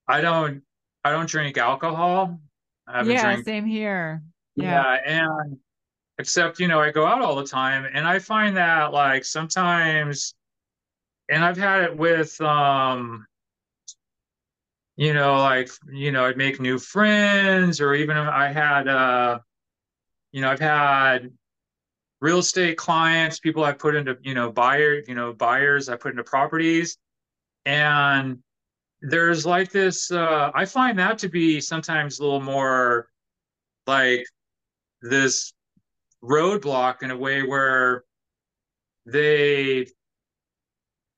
[0.07, 0.63] I don't
[1.05, 2.41] I don't drink alcohol.
[2.87, 4.23] I yeah, drink, same here.
[4.57, 4.97] Yeah.
[5.07, 5.59] yeah, and
[6.19, 10.35] except you know I go out all the time, and I find that like sometimes,
[11.29, 13.27] and I've had it with um,
[14.97, 19.39] you know, like you know, I'd make new friends, or even I had uh,
[20.33, 21.31] you know, I've had
[22.21, 26.13] real estate clients, people I put into you know buyer, you know, buyers I put
[26.13, 26.97] into properties,
[27.69, 28.39] and
[29.03, 33.09] there's like this uh, i find that to be sometimes a little more
[33.87, 34.27] like
[35.03, 35.53] this
[36.23, 38.05] roadblock in a way where
[39.07, 39.87] they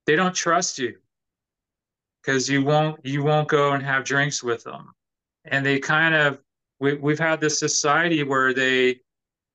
[0.07, 0.97] they don't trust you
[2.23, 4.93] because you won't you won't go and have drinks with them.
[5.45, 6.39] And they kind of
[6.79, 9.01] we, we've had this society where they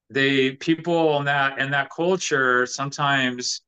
[0.09, 3.61] they people in that in that culture sometimes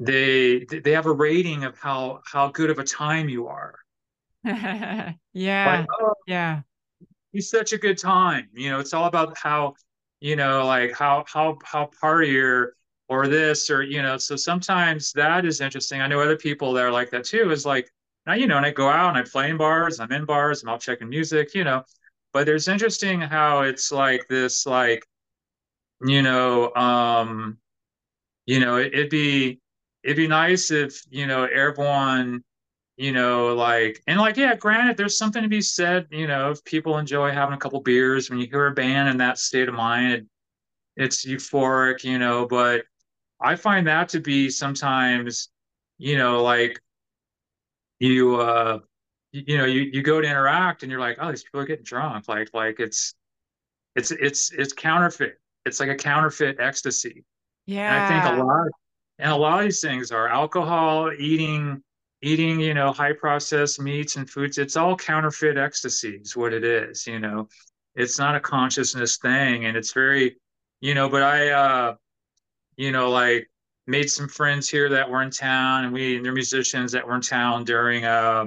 [0.00, 3.76] they they have a rating of how how good of a time you are.
[5.32, 5.78] Yeah.
[5.80, 6.62] Like, oh, yeah.
[7.32, 8.48] you such a good time.
[8.52, 9.74] You know it's all about how
[10.20, 12.70] you know like how how how partier
[13.08, 16.00] or this or you know so sometimes that is interesting.
[16.00, 17.90] I know other people that are like that too is like
[18.26, 20.62] now you know and i go out and i play in bars i'm in bars
[20.62, 21.82] i'm out checking music you know
[22.32, 25.04] but there's interesting how it's like this like
[26.02, 27.58] you know um
[28.46, 29.60] you know it, it'd be
[30.02, 32.42] it'd be nice if you know everyone
[32.96, 36.62] you know like and like yeah granted there's something to be said you know if
[36.64, 39.74] people enjoy having a couple beers when you hear a band in that state of
[39.74, 40.26] mind it,
[40.96, 42.84] it's euphoric you know but
[43.40, 45.48] i find that to be sometimes
[45.98, 46.78] you know like
[48.00, 48.78] you uh
[49.32, 51.84] you know you you go to interact and you're like oh these people are getting
[51.84, 52.26] drunk.
[52.28, 53.14] Like like it's
[53.94, 55.38] it's it's it's counterfeit.
[55.66, 57.24] It's like a counterfeit ecstasy.
[57.66, 58.66] Yeah and i think a lot
[59.20, 61.82] and a lot of these things are alcohol, eating,
[62.22, 64.58] eating, you know, high processed meats and foods.
[64.58, 67.48] It's all counterfeit ecstasy is what it is, you know.
[67.94, 69.66] It's not a consciousness thing.
[69.66, 70.36] And it's very,
[70.80, 71.94] you know, but I uh,
[72.76, 73.50] you know, like
[73.86, 77.14] made some friends here that were in town and we and they're musicians that were
[77.14, 78.44] in town during uh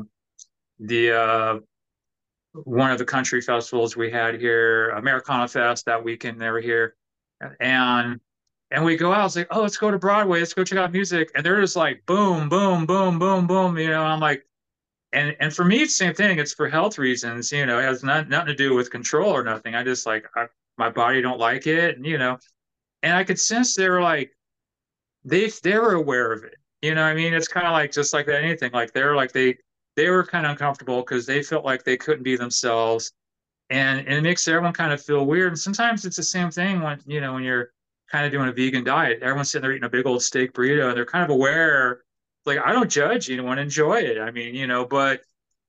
[0.79, 1.59] the uh
[2.53, 6.95] one of the country festivals we had here, Americana Fest that weekend they were here.
[7.59, 8.19] And
[8.73, 10.91] and we go out, it's like, oh, let's go to Broadway, let's go check out
[10.91, 11.31] music.
[11.35, 13.77] And they're just like boom, boom, boom, boom, boom.
[13.77, 14.43] You know, I'm like,
[15.13, 16.39] and and for me, it's the same thing.
[16.39, 19.43] It's for health reasons, you know, it has not, nothing to do with control or
[19.43, 19.75] nothing.
[19.75, 20.47] I just like I,
[20.77, 22.39] my body don't like it, and you know,
[23.03, 24.31] and I could sense they were like,
[25.23, 26.55] they they were aware of it.
[26.81, 28.71] You know, I mean, it's kind of like just like that anything.
[28.73, 29.57] Like they're like they
[29.95, 33.11] they were kind of uncomfortable because they felt like they couldn't be themselves,
[33.69, 35.49] and and it makes everyone kind of feel weird.
[35.49, 37.71] And sometimes it's the same thing when you know when you're
[38.13, 39.23] kind of doing a vegan diet.
[39.23, 42.01] Everyone's sitting there eating a big old steak burrito and they're kind of aware,
[42.45, 44.19] like, I don't judge anyone, enjoy it.
[44.19, 45.21] I mean, you know, but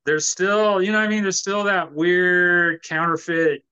[0.05, 1.23] there's still, you know I mean?
[1.23, 3.65] There's still that weird counterfeit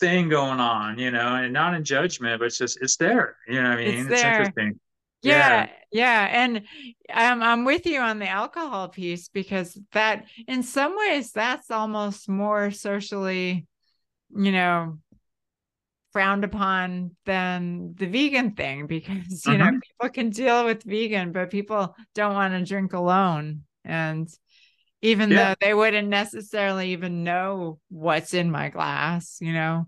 [0.00, 3.36] thing going on, you know, and not in judgment, but it's just, it's there.
[3.46, 4.06] You know I mean?
[4.06, 4.80] It's, it's interesting.
[5.20, 6.62] Yeah, yeah, and
[7.08, 12.28] I'm I'm with you on the alcohol piece because that in some ways that's almost
[12.28, 13.68] more socially,
[14.34, 14.98] you know,
[16.12, 19.78] frowned upon than the vegan thing because you know mm-hmm.
[19.78, 24.28] people can deal with vegan but people don't want to drink alone and
[25.00, 25.48] even yeah.
[25.48, 29.86] though they wouldn't necessarily even know what's in my glass you know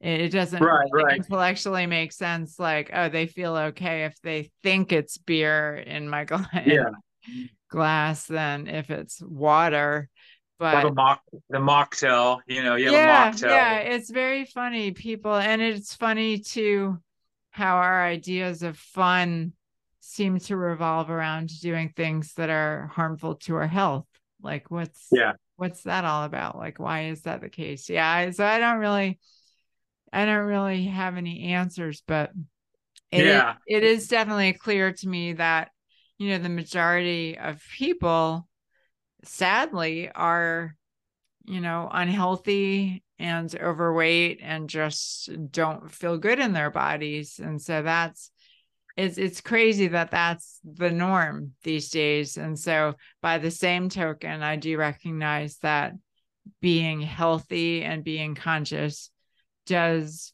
[0.00, 1.16] it, it doesn't right, really right.
[1.16, 6.24] intellectually make sense like oh they feel okay if they think it's beer in my
[6.24, 6.90] glass yeah.
[7.70, 10.08] glass than if it's water
[10.68, 15.60] but the mock the mocktail, you know, you yeah, Yeah, it's very funny, people, and
[15.62, 16.98] it's funny too
[17.50, 19.52] how our ideas of fun
[20.00, 24.06] seem to revolve around doing things that are harmful to our health.
[24.42, 26.56] Like what's yeah, what's that all about?
[26.56, 27.88] Like why is that the case?
[27.90, 29.18] Yeah, so I don't really
[30.12, 32.32] I don't really have any answers, but
[33.12, 35.70] it yeah, is, it is definitely clear to me that
[36.18, 38.48] you know the majority of people,
[39.24, 40.74] sadly, are
[41.44, 47.82] you know unhealthy and overweight and just don't feel good in their bodies, and so
[47.82, 48.30] that's
[48.96, 52.36] it's it's crazy that that's the norm these days.
[52.36, 55.94] And so, by the same token, I do recognize that
[56.60, 59.10] being healthy and being conscious
[59.66, 60.32] does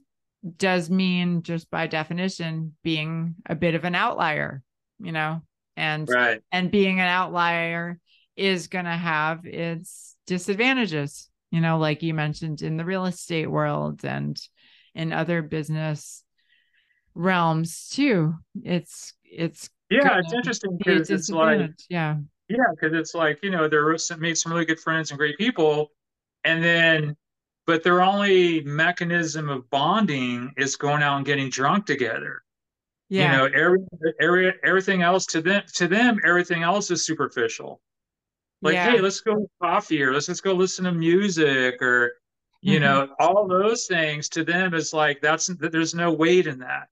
[0.56, 4.62] does mean just by definition being a bit of an outlier
[5.00, 5.42] you know
[5.76, 6.40] and right.
[6.52, 7.98] and being an outlier
[8.36, 13.50] is going to have its disadvantages you know like you mentioned in the real estate
[13.50, 14.40] world and
[14.94, 16.22] in other business
[17.14, 22.16] realms too it's it's yeah it's interesting because it's like yeah
[22.48, 25.90] yeah because it's like you know they're made some really good friends and great people
[26.44, 27.16] and then
[27.66, 32.42] but their only mechanism of bonding is going out and getting drunk together.
[33.08, 33.32] Yeah.
[33.32, 33.78] You know, every,
[34.20, 37.80] every everything else to them to them everything else is superficial.
[38.62, 38.90] Like, yeah.
[38.90, 42.14] hey, let's go coffee or let's just go listen to music or
[42.62, 42.84] you mm-hmm.
[42.84, 46.88] know, all those things to them is like that's there's no weight in that.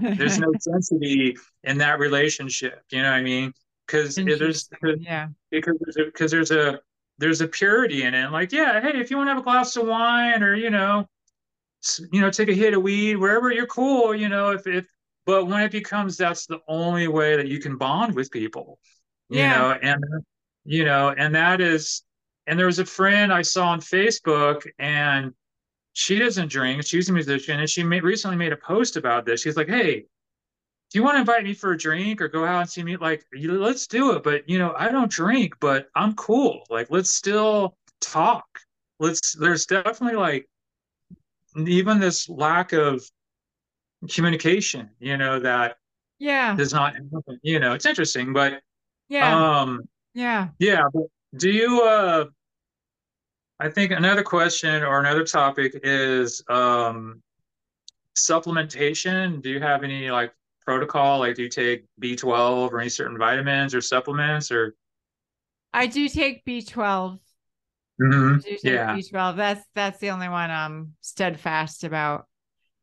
[0.00, 2.82] there's no density in that relationship.
[2.90, 3.52] You know what I mean?
[3.86, 4.68] Because there's
[4.98, 6.80] yeah because there's a, because there's a
[7.18, 8.30] there's a purity in it.
[8.30, 11.06] Like, yeah, hey, if you want to have a glass of wine or you know,
[12.12, 14.86] you know, take a hit of weed wherever you're cool, you know, if if
[15.24, 18.78] but when it becomes that's the only way that you can bond with people,
[19.28, 19.58] you yeah.
[19.58, 20.04] know, and
[20.66, 22.02] you know, and that is
[22.46, 25.32] and there was a friend I saw on Facebook and
[25.94, 26.84] she doesn't drink.
[26.84, 29.40] She's a musician, and she made, recently made a post about this.
[29.40, 30.04] She's like, "Hey,
[30.90, 32.96] do you want to invite me for a drink or go out and see me?
[32.96, 34.22] Like, let's do it.
[34.22, 36.64] But you know, I don't drink, but I'm cool.
[36.70, 38.46] Like, let's still talk.
[39.00, 39.32] Let's.
[39.32, 40.48] There's definitely like
[41.56, 43.02] even this lack of
[44.10, 44.90] communication.
[45.00, 45.78] You know that.
[46.18, 46.54] Yeah.
[46.54, 46.94] Does not.
[47.42, 48.60] You know, it's interesting, but.
[49.08, 49.60] Yeah.
[49.60, 49.82] Um.
[50.16, 50.48] Yeah.
[50.58, 50.84] Yeah.
[50.92, 51.04] But
[51.36, 51.82] do you?
[51.82, 52.24] Uh.
[53.58, 57.22] I think another question or another topic is um
[58.16, 59.42] supplementation.
[59.42, 60.32] Do you have any like
[60.64, 61.20] protocol?
[61.20, 64.74] Like, do you take B12 or any certain vitamins or supplements or?
[65.72, 67.18] I do take B12.
[68.00, 68.36] Mm-hmm.
[68.36, 68.94] do take yeah.
[68.94, 69.36] B12.
[69.36, 72.26] That's that's the only one I'm steadfast about.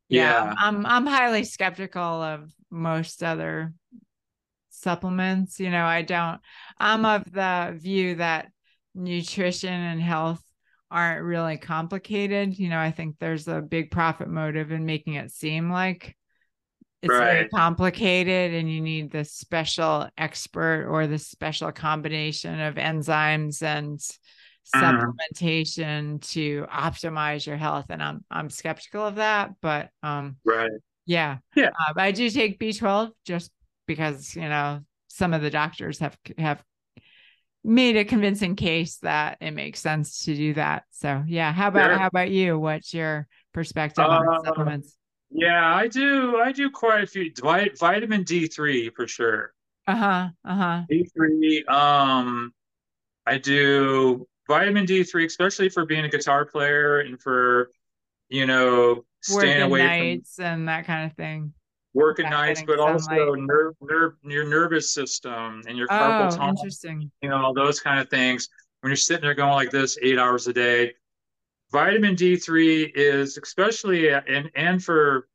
[0.08, 0.54] Yeah, yeah.
[0.58, 3.74] I'm I'm highly skeptical of most other
[4.84, 5.60] supplements.
[5.60, 6.40] You know, I don't.
[6.78, 8.50] I'm of the view that
[8.94, 10.44] nutrition and health
[10.92, 12.58] aren't really complicated.
[12.60, 16.16] You know, I think there's a big profit motive in making it seem like
[17.04, 17.34] it's right.
[17.34, 24.00] very complicated and you need the special expert or the special combination of enzymes and
[24.74, 25.06] uh-huh.
[25.36, 30.72] supplementation to optimize your health and i'm i'm skeptical of that but um right
[31.06, 33.52] yeah yeah uh, i do take b12 just
[33.88, 36.64] because you know some of the doctors have have
[37.64, 41.98] made a convincing case that it makes sense to do that so yeah how about
[41.98, 44.98] how about you what's your perspective uh, on supplements
[45.34, 46.38] yeah, I do.
[46.38, 47.32] I do quite a few.
[47.80, 49.52] Vitamin D three for sure.
[49.88, 50.28] Uh huh.
[50.46, 50.82] Uh huh.
[50.88, 51.66] D three.
[51.66, 52.54] Um,
[53.26, 57.72] I do vitamin D three, especially for being a guitar player and for,
[58.30, 61.54] you know, staying Working away nights from and that kind of thing.
[61.94, 66.50] Working nights, but also nerve, nerve, your nervous system and your carpal oh, tunnel.
[66.50, 67.12] Interesting.
[67.22, 68.50] You know, all those kind of things.
[68.82, 70.94] When you're sitting there going like this eight hours a day,
[71.72, 75.28] vitamin D3 is especially and and for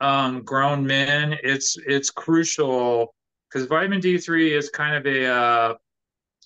[0.00, 3.14] um, grown men, it's it's crucial
[3.48, 5.74] because vitamin D3 is kind of a uh,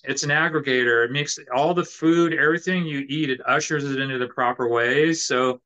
[0.03, 1.05] it's an aggregator.
[1.05, 5.25] It makes all the food, everything you eat, it ushers it into the proper ways.
[5.25, 5.61] So,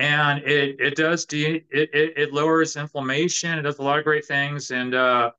[0.00, 3.58] and it it does de- it, it it lowers inflammation.
[3.58, 4.70] It does a lot of great things.
[4.70, 5.30] And uh,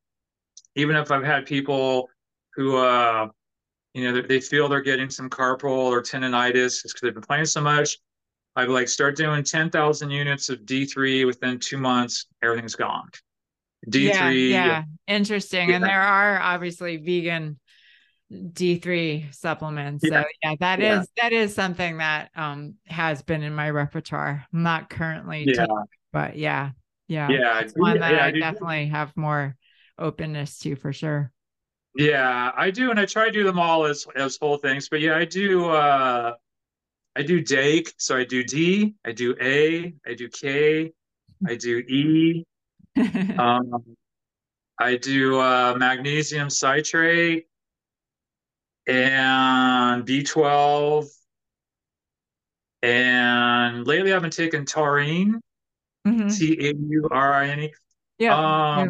[0.75, 2.09] even if I've had people
[2.55, 3.27] who uh,
[3.93, 7.61] you know, they feel they're getting some carpal or tendonitis because they've been playing so
[7.61, 7.97] much.
[8.55, 13.09] I like start doing 10,000 units of D3 within two months, everything's gone.
[13.89, 14.09] D3.
[14.09, 14.83] Yeah, yeah.
[15.07, 15.69] interesting.
[15.69, 15.75] Yeah.
[15.75, 17.59] And there are obviously vegan
[18.31, 20.03] D3 supplements.
[20.03, 20.21] Yeah.
[20.21, 21.01] So yeah, that yeah.
[21.01, 24.45] is that is something that um has been in my repertoire.
[24.53, 25.53] I'm not currently yeah.
[25.53, 26.71] Taking, but yeah.
[27.07, 27.29] Yeah.
[27.29, 27.59] Yeah.
[27.59, 29.57] It's one that I, I definitely have more
[29.97, 31.31] openness to for sure.
[31.93, 34.87] Yeah, I do, and I try to do them all as as whole things.
[34.89, 35.69] But yeah, I do.
[35.69, 36.33] uh
[37.13, 40.93] I do DAKE, so I do D, I do A, I do K,
[41.45, 42.45] I do E.
[43.37, 43.83] um,
[44.79, 47.47] I do uh, magnesium citrate
[48.91, 51.09] and B12.
[52.83, 55.39] And lately I've been taking taurine,
[56.05, 56.29] Mhm.
[56.29, 57.73] T A U R I N E.
[58.17, 58.33] Yeah.
[58.33, 58.89] Um,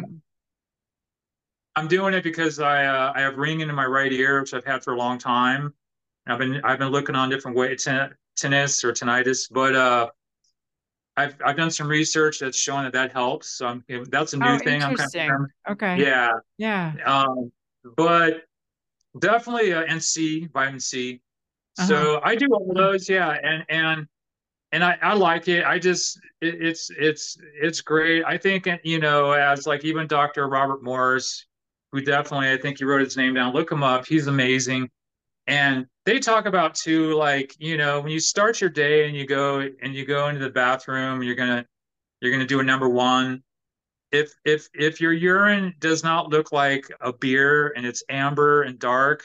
[1.76, 4.64] I'm doing it because I uh, I have ringing in my right ear, which I've
[4.64, 5.72] had for a long time.
[6.26, 10.10] I've been I've been looking on different ways, ten, tinnitus or tinnitus, but uh,
[11.16, 13.48] I've I've done some research that's showing that that helps.
[13.50, 14.82] So I'm, that's a new Oh, thing.
[14.82, 15.98] I'm kind of Okay.
[15.98, 16.30] yeah.
[16.58, 16.92] Yeah.
[17.04, 17.52] Um,
[17.96, 18.44] but
[19.18, 21.20] definitely uh, and C, vitamin C.
[21.78, 21.88] Uh-huh.
[21.88, 24.06] So I do all those, yeah, and and
[24.72, 25.64] and I, I like it.
[25.64, 28.24] I just it, it's it's it's great.
[28.24, 30.48] I think you know as like even Dr.
[30.48, 31.46] Robert Morse,
[31.92, 33.52] who definitely I think he wrote his name down.
[33.52, 34.06] Look him up.
[34.06, 34.90] He's amazing.
[35.46, 39.26] And they talk about too, like you know when you start your day and you
[39.26, 41.66] go and you go into the bathroom, you're gonna
[42.20, 43.42] you're gonna do a number one.
[44.12, 48.78] If if if your urine does not look like a beer and it's amber and
[48.78, 49.24] dark,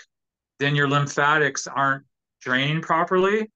[0.59, 2.05] then your lymphatics aren't
[2.41, 3.51] draining properly.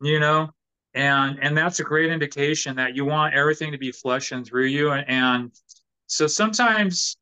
[0.00, 0.50] You know,
[0.96, 4.90] and and that's a great indication that you want everything to be flushing through you
[4.90, 5.52] and, and
[6.06, 7.18] so sometimes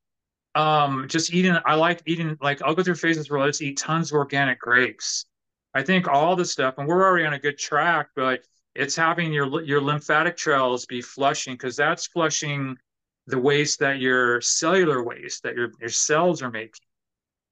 [0.54, 3.76] um just eating i like eating like i'll go through phases where i just eat
[3.76, 5.26] tons of organic grapes
[5.74, 8.40] i think all the stuff and we're already on a good track but
[8.76, 12.76] it's having your your lymphatic trails be flushing because that's flushing
[13.26, 16.86] the waste that your cellular waste that your your cells are making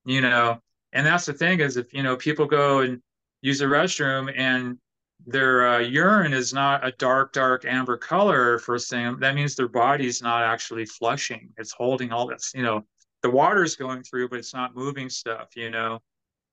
[0.05, 0.59] you know
[0.93, 3.01] and that's the thing is if you know people go and
[3.41, 4.79] use the restroom and
[5.27, 9.69] their uh, urine is not a dark, dark amber color, first thing, that means their
[9.69, 11.51] body's not actually flushing.
[11.59, 12.85] It's holding all this, you know,
[13.23, 16.01] the water's going through, but it's not moving stuff, you know.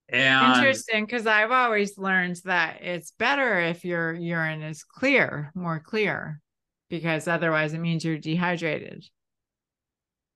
[0.10, 5.80] And Interesting, because I've always learned that it's better if your urine is clear, more
[5.80, 6.42] clear,
[6.90, 9.06] because otherwise it means you're dehydrated.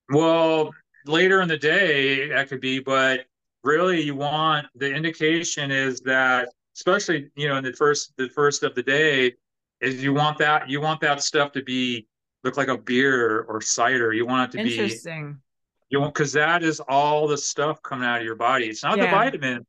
[0.10, 0.74] Well,
[1.06, 3.26] later in the day that could be, but
[3.64, 8.64] really you want the indication is that especially you know in the first the first
[8.64, 9.34] of the day
[9.80, 12.06] is you want that you want that stuff to be
[12.44, 14.80] look like a beer or cider you want it to Interesting.
[14.80, 15.42] be Interesting.
[15.90, 18.98] you want because that is all the stuff coming out of your body it's not
[18.98, 19.06] Yeah.
[19.06, 19.66] the vitamin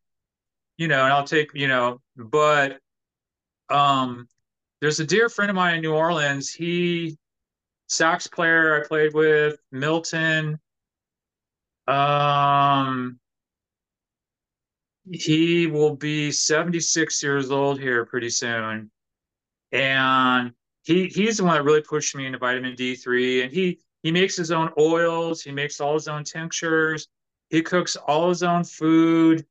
[0.76, 2.78] you know and i'll take you know but
[3.70, 4.26] um
[4.84, 7.16] there's a dear friend of mine in new orleans he
[7.88, 10.58] sax player i played with milton
[11.86, 13.18] um
[15.10, 18.90] he will be 76 years old here pretty soon.
[19.72, 20.52] And
[20.84, 23.44] he he's the one that really pushed me into vitamin D3.
[23.44, 27.08] And he he makes his own oils, he makes all his own tinctures,
[27.50, 29.46] he cooks all his own food,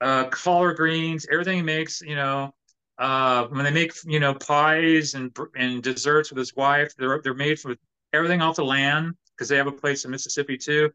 [0.00, 2.54] uh, collard greens, everything he makes, you know.
[2.98, 7.34] Uh, when they make you know pies and and desserts with his wife, they're they're
[7.34, 7.78] made with
[8.12, 10.90] everything off the land because they have a place in Mississippi too.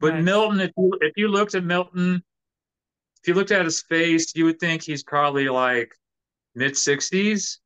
[0.00, 0.24] But Nice.
[0.24, 2.22] Milton, if you if you looked at Milton
[3.24, 5.94] if you looked at his face, you would think he's probably like
[6.54, 7.56] mid 60s,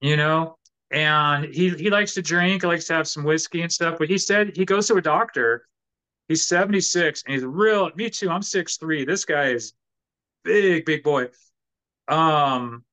[0.00, 0.56] you know?
[0.90, 4.08] And he he likes to drink, he likes to have some whiskey and stuff, but
[4.08, 5.68] he said he goes to a doctor.
[6.28, 9.04] He's 76 and he's real, me too, I'm six three.
[9.04, 9.74] This guy is
[10.44, 11.28] big, big boy.
[12.08, 12.85] Um,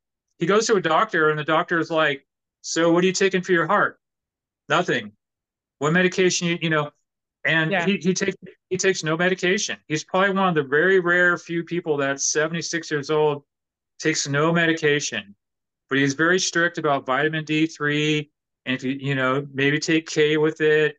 [0.44, 2.28] he goes to a doctor and the doctor is like,
[2.64, 3.98] So what are you taking for your heart?
[4.68, 5.14] Nothing.
[5.80, 6.92] What medication you, you know,
[7.46, 7.86] and Yeah.
[7.86, 8.36] he, he takes
[8.70, 9.78] he takes no medication.
[9.88, 13.44] He's probably one of the very rare few people that's 76 years old,
[14.00, 15.34] takes no medication,
[15.90, 18.30] but he's very strict about vitamin D3.
[18.66, 20.98] And if you you know maybe take K with it,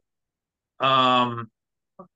[0.81, 1.51] um,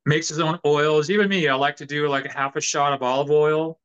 [0.07, 1.11] makes his own oils.
[1.11, 3.79] Even me, I like to do like a half a shot of olive oil.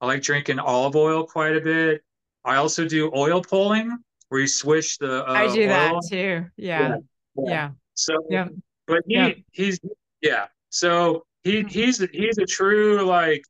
[0.00, 2.02] I like drinking olive oil quite a bit.
[2.44, 3.98] I also do oil pulling,
[4.28, 6.46] where you swish the uh, I do that too.
[6.56, 6.96] Yeah.
[7.36, 7.70] Yeah.
[7.94, 8.48] So Yeah.
[8.86, 9.30] but he Yeah.
[9.52, 9.80] he's
[10.20, 10.46] yeah.
[10.70, 11.70] So he Mhm.
[11.70, 13.44] he's he's a true like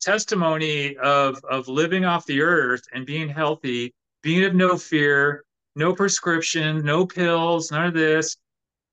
[0.00, 5.44] testimony of of living off the earth and being healthy, being of no fear,
[5.76, 8.36] no prescription, no pills, none of this.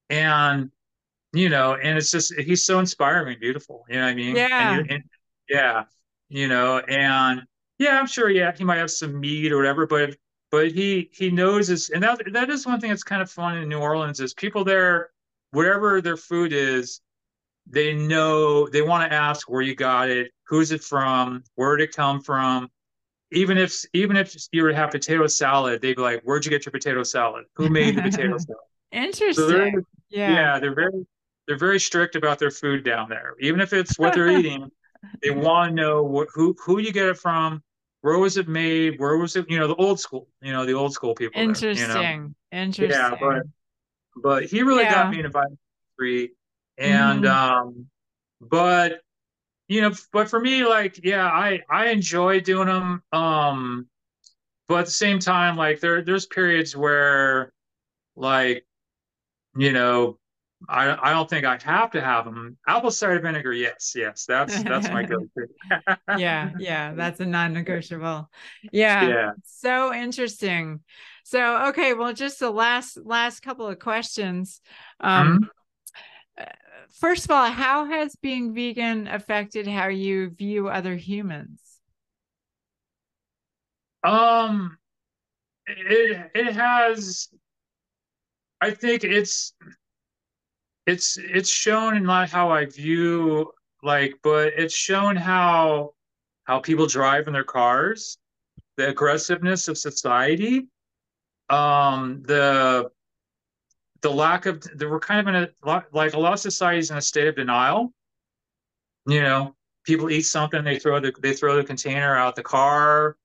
[0.10, 0.72] And
[1.34, 3.86] you know, and it's just he's so inspiring, beautiful.
[3.90, 4.36] You know what I mean?
[4.36, 4.80] Yeah.
[4.80, 5.04] And, and
[5.50, 5.84] yeah,
[6.30, 7.44] you know, and
[7.80, 8.30] yeah, I'm sure.
[8.30, 10.16] Yeah, he might have some meat or whatever, but
[10.52, 13.58] but he he knows his, and that that is one thing that's kind of fun
[13.58, 15.12] in New Orleans is people there,
[15.52, 17.02] whatever their food is,
[17.70, 21.90] they know they want to ask where you got it, who's it from, where did
[21.90, 22.70] it come from.
[23.32, 26.50] Even if even if you were to have potato salad, they'd be like, "Where'd you
[26.52, 27.46] get your potato salad?
[27.56, 28.62] Who made the potato salad?"
[29.34, 29.86] So they're Interesting.
[30.10, 30.32] Yeah.
[30.32, 31.06] yeah, they're very
[31.48, 33.36] they're very strict about their food down there.
[33.40, 34.70] Even if it's what they're eating,
[35.22, 37.62] they want to know what who who you get it from,
[38.02, 40.74] where was it made, where was it, you know, the old school, you know, the
[40.74, 41.46] old school people.
[41.46, 41.82] there, Interesting.
[41.82, 42.12] you know?
[42.52, 42.92] Interesting.
[42.92, 43.44] Yeah, but
[44.18, 44.92] but he really Yeah.
[44.92, 45.58] got me into vitamin
[45.98, 46.32] three.
[46.78, 47.28] And Mhm.
[47.28, 47.88] um
[48.42, 49.02] but
[49.70, 53.04] you know, but for me, like, yeah, I I enjoy doing them.
[53.14, 53.88] Um
[54.68, 57.52] but at the same time, like there there's periods where
[58.16, 58.66] like
[59.58, 60.20] you know
[60.68, 62.58] I I don't think I have to have them.
[62.68, 65.48] Apple cider vinegar, yes, yes, that's that's my go-to.
[66.18, 68.30] yeah, yeah, that's a non-negotiable.
[68.72, 70.82] Yeah, yeah, so interesting.
[71.24, 74.62] So okay, well, just the last last couple of questions.
[75.00, 76.44] Um, mm-hmm.
[77.00, 81.62] First of all, how has being vegan affected how you view other humans?
[84.04, 84.78] Um,
[85.68, 87.28] it it has.
[88.60, 89.54] I think it's
[90.88, 93.52] it's it's shown in like how I view
[93.84, 95.94] like, but it's shown how
[96.46, 98.18] how people drive in their cars,
[98.78, 100.68] the aggressiveness of society,
[101.50, 102.90] um, the
[104.02, 106.98] the lack of there were kind of in a like a lot of societies in
[106.98, 107.94] a state of denial.
[109.06, 113.18] You know, people eat something, they throw the they throw the container out the car.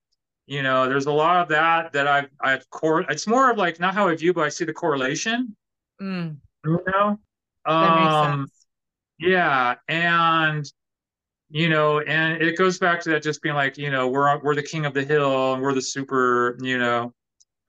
[0.46, 3.02] You know, there's a lot of that that I've I've core.
[3.02, 5.56] It's more of like not how I view, but I see the correlation.
[6.00, 6.38] Mm.
[6.64, 7.18] You know,
[7.66, 8.48] um,
[9.18, 10.70] yeah, and
[11.50, 14.54] you know, and it goes back to that just being like, you know, we're we're
[14.54, 17.12] the king of the hill and we're the super, you know,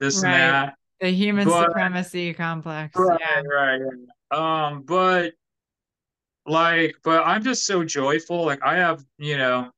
[0.00, 0.32] this right.
[0.32, 0.74] and that.
[1.00, 2.96] The human but, supremacy complex.
[2.96, 3.42] Right, yeah.
[3.42, 3.80] right.
[4.30, 5.34] Um, but
[6.46, 8.44] like, but I'm just so joyful.
[8.44, 9.70] Like I have, you know,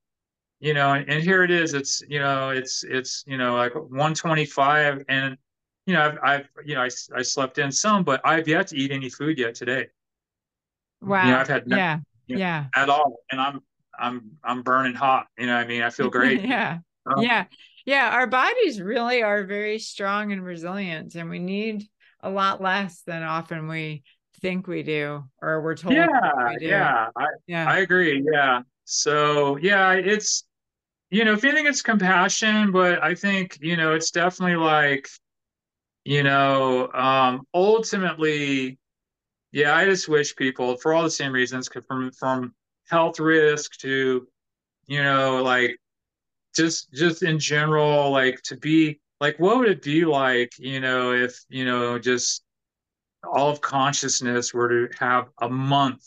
[0.59, 1.73] you know, and, and here it is.
[1.73, 5.37] It's, you know, it's, it's, you know, like 125 and,
[5.85, 8.77] you know, I've, I've, you know, I, I slept in some, but I've yet to
[8.77, 9.87] eat any food yet today.
[11.01, 11.25] Wow.
[11.25, 13.61] You know, I've had no, yeah, you know, yeah, at all, and I'm
[13.97, 15.27] I'm I'm burning hot.
[15.37, 16.41] You know, I mean, I feel great.
[16.45, 17.45] yeah, um, yeah,
[17.85, 18.09] yeah.
[18.09, 21.87] Our bodies really are very strong and resilient, and we need
[22.21, 24.03] a lot less than often we
[24.41, 25.95] think we do, or we're told.
[25.95, 26.07] Yeah,
[26.47, 27.69] we yeah, I, yeah.
[27.69, 28.25] I agree.
[28.31, 28.61] Yeah.
[28.85, 30.43] So yeah, it's
[31.09, 35.07] you know, think it's compassion, but I think you know, it's definitely like
[36.03, 38.77] you know, um, ultimately
[39.57, 42.53] yeah, I just wish people, for all the same reasons, from from
[42.89, 44.27] health risk to,
[44.85, 45.77] you know, like
[46.55, 51.11] just just in general, like to be like, what would it be like, you know,
[51.11, 52.43] if you know, just
[53.23, 56.05] all of consciousness were to have a month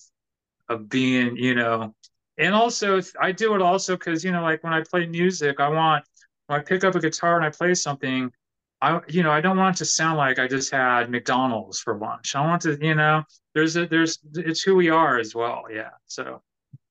[0.69, 1.93] of being, you know,
[2.39, 5.69] and also I do it also because you know, like when I play music, I
[5.71, 6.05] want
[6.47, 8.31] when I pick up a guitar and I play something,
[8.81, 11.99] I you know I don't want it to sound like I just had McDonald's for
[11.99, 12.37] lunch.
[12.37, 13.25] I want to you know
[13.55, 15.65] there's a there's it's who we are as well.
[15.71, 15.91] Yeah.
[16.07, 16.43] So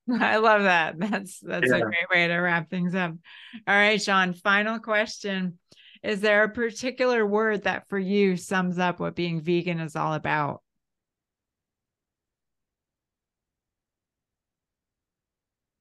[0.19, 0.99] I love that.
[0.99, 1.77] That's that's yeah.
[1.77, 3.11] a great way to wrap things up.
[3.67, 4.33] All right, Shan.
[4.33, 5.59] Final question:
[6.03, 10.13] Is there a particular word that for you sums up what being vegan is all
[10.13, 10.61] about?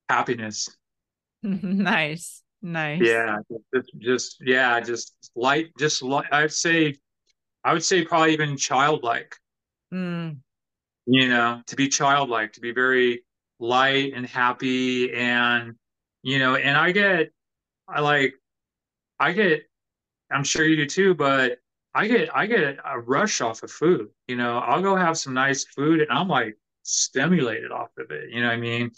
[0.09, 0.69] Happiness.
[1.43, 2.43] nice.
[2.61, 3.01] Nice.
[3.03, 3.39] Yeah,
[3.73, 6.27] just, just yeah, just light, just light.
[6.33, 6.97] I'd say,
[7.63, 9.37] I would say probably even childlike.
[9.95, 10.39] Mm.
[11.11, 13.25] You know, to be childlike, to be very
[13.59, 15.75] light and happy, and
[16.23, 17.33] you know, and I get,
[17.89, 18.35] I like,
[19.19, 19.63] I get,
[20.31, 21.61] I'm sure you do too, but
[21.95, 24.09] I get, I get a rush off of food.
[24.27, 28.31] You know, I'll go have some nice food, and I'm like stimulated off of it.
[28.31, 28.91] You know what I mean?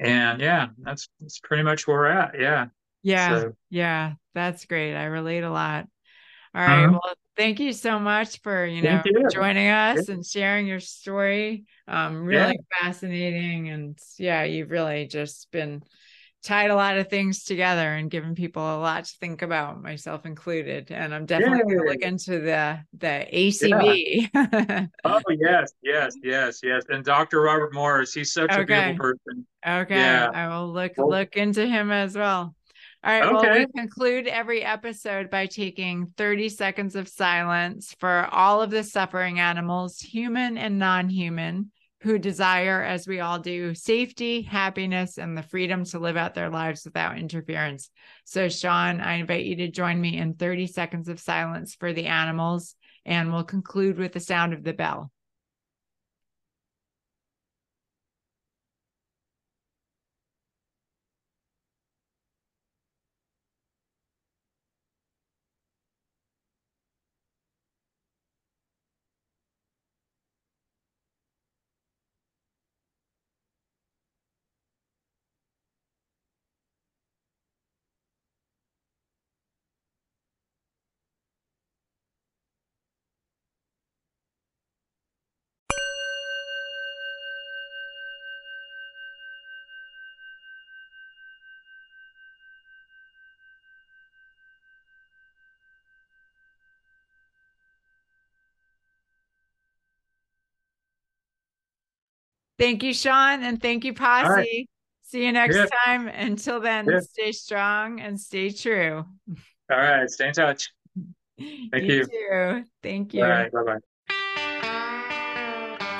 [0.00, 2.38] And yeah, that's that's pretty much where we're at.
[2.38, 2.66] Yeah.
[3.04, 3.40] Yeah.
[3.40, 3.52] So.
[3.70, 4.14] Yeah.
[4.34, 4.96] That's great.
[4.96, 5.86] I relate a lot.
[6.54, 6.84] All right.
[6.84, 6.98] uh-huh.
[7.02, 9.28] Well, thank you so much for, you know, you.
[9.30, 11.64] joining us and sharing your story.
[11.88, 12.78] Um, really yeah.
[12.82, 13.68] fascinating.
[13.68, 15.82] And yeah, you've really just been
[16.42, 20.26] tied a lot of things together and given people a lot to think about, myself
[20.26, 20.90] included.
[20.90, 21.64] And I'm definitely yeah.
[21.64, 24.28] going to look into the the ACV.
[24.34, 24.86] Yeah.
[25.04, 26.82] oh yes, yes, yes, yes.
[26.88, 27.40] And Dr.
[27.40, 28.62] Robert Morris, he's such okay.
[28.62, 29.46] a beautiful person.
[29.64, 30.30] Okay, yeah.
[30.32, 32.54] I will look look into him as well.
[33.04, 33.24] All right.
[33.24, 33.32] Okay.
[33.32, 38.84] Well, we conclude every episode by taking 30 seconds of silence for all of the
[38.84, 41.72] suffering animals, human and non human,
[42.02, 46.50] who desire, as we all do, safety, happiness, and the freedom to live out their
[46.50, 47.90] lives without interference.
[48.24, 52.06] So, Shan, I invite you to join me in 30 seconds of silence for the
[52.06, 55.10] animals, and we'll conclude with the sound of the bell.
[102.62, 104.28] Thank you, Shan, and thank you, Posse.
[104.28, 104.68] Right.
[105.02, 105.66] See you next yeah.
[105.84, 106.06] time.
[106.06, 107.00] Until then, yeah.
[107.00, 109.04] stay strong and stay true.
[109.68, 110.08] All right.
[110.08, 110.70] Stay in touch.
[111.72, 112.06] Thank you.
[112.08, 112.64] you.
[112.80, 113.24] Thank you.
[113.24, 113.50] All right.
[113.50, 113.91] Bye bye.